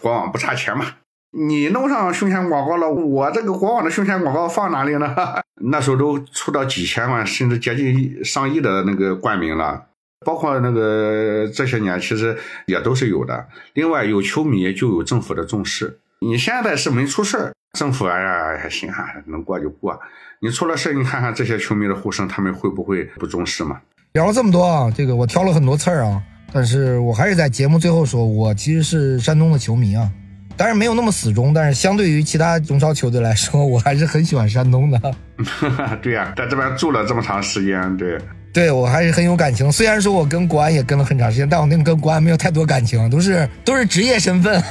[0.00, 0.86] 国网不差钱嘛。
[1.32, 5.14] 你弄上胸前广告了，我这个国网的胸前广告放哪里呢？
[5.70, 9.84] 那时候都出到几千万，甚至接近上亿的那个冠名了，
[10.24, 12.34] 包括那个这些年其实
[12.66, 13.48] 也都是有的。
[13.74, 15.98] 另外，有球迷就有政府的重视。
[16.20, 19.96] 你现在是没出事儿政府哎呀还行哈，能过就过。
[20.40, 23.78] 你出了事你看看这些球迷的呼声，他们会不会不重视嘛？
[24.14, 26.22] 聊了这么多啊，这个我挑了很多刺儿啊。
[26.52, 30.10] 但是我还是在节目最后说，我其实是山东的球迷啊，
[30.56, 35.14] 当然没有那么死忠，但是相对于其他中超球队来说，我还是很喜欢山东的。
[36.00, 38.18] 对呀、在这边住了这么长时间，对，
[38.56, 44.62] 对我还是很有感情，虽然说我跟国安也跟了很长时间，但我跟跟国安没有太多感情，都是都是职业身份。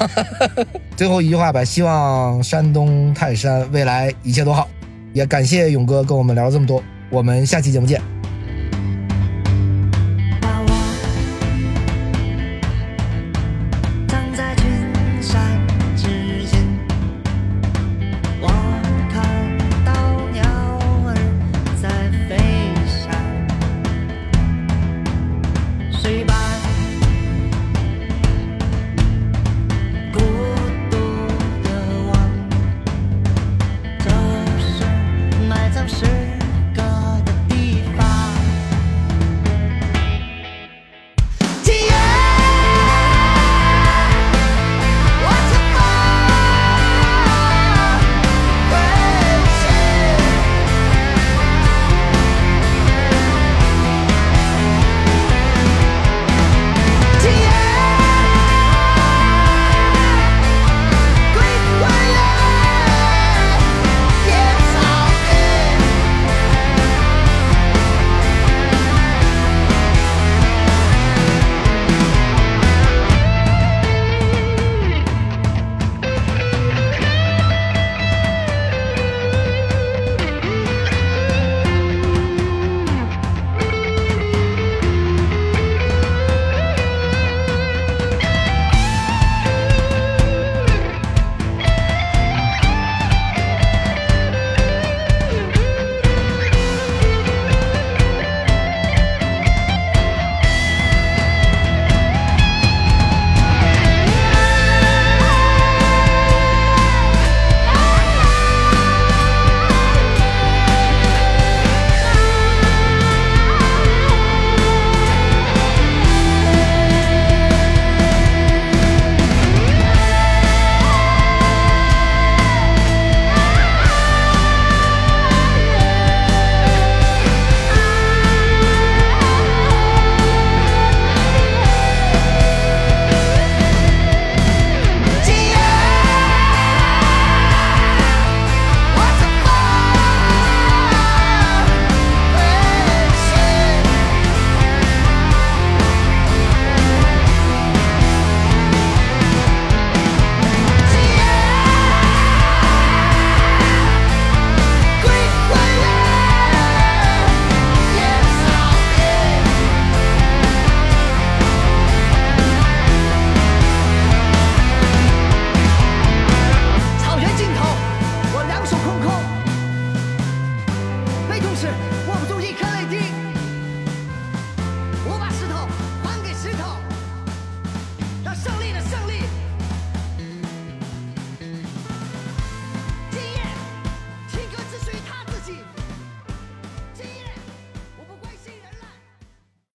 [0.97, 4.67] 最后一句话吧，希望山东泰山未来一切都好，
[5.13, 6.81] 也感谢勇哥跟我们聊了这么多，
[7.11, 8.14] 我们下期节目见。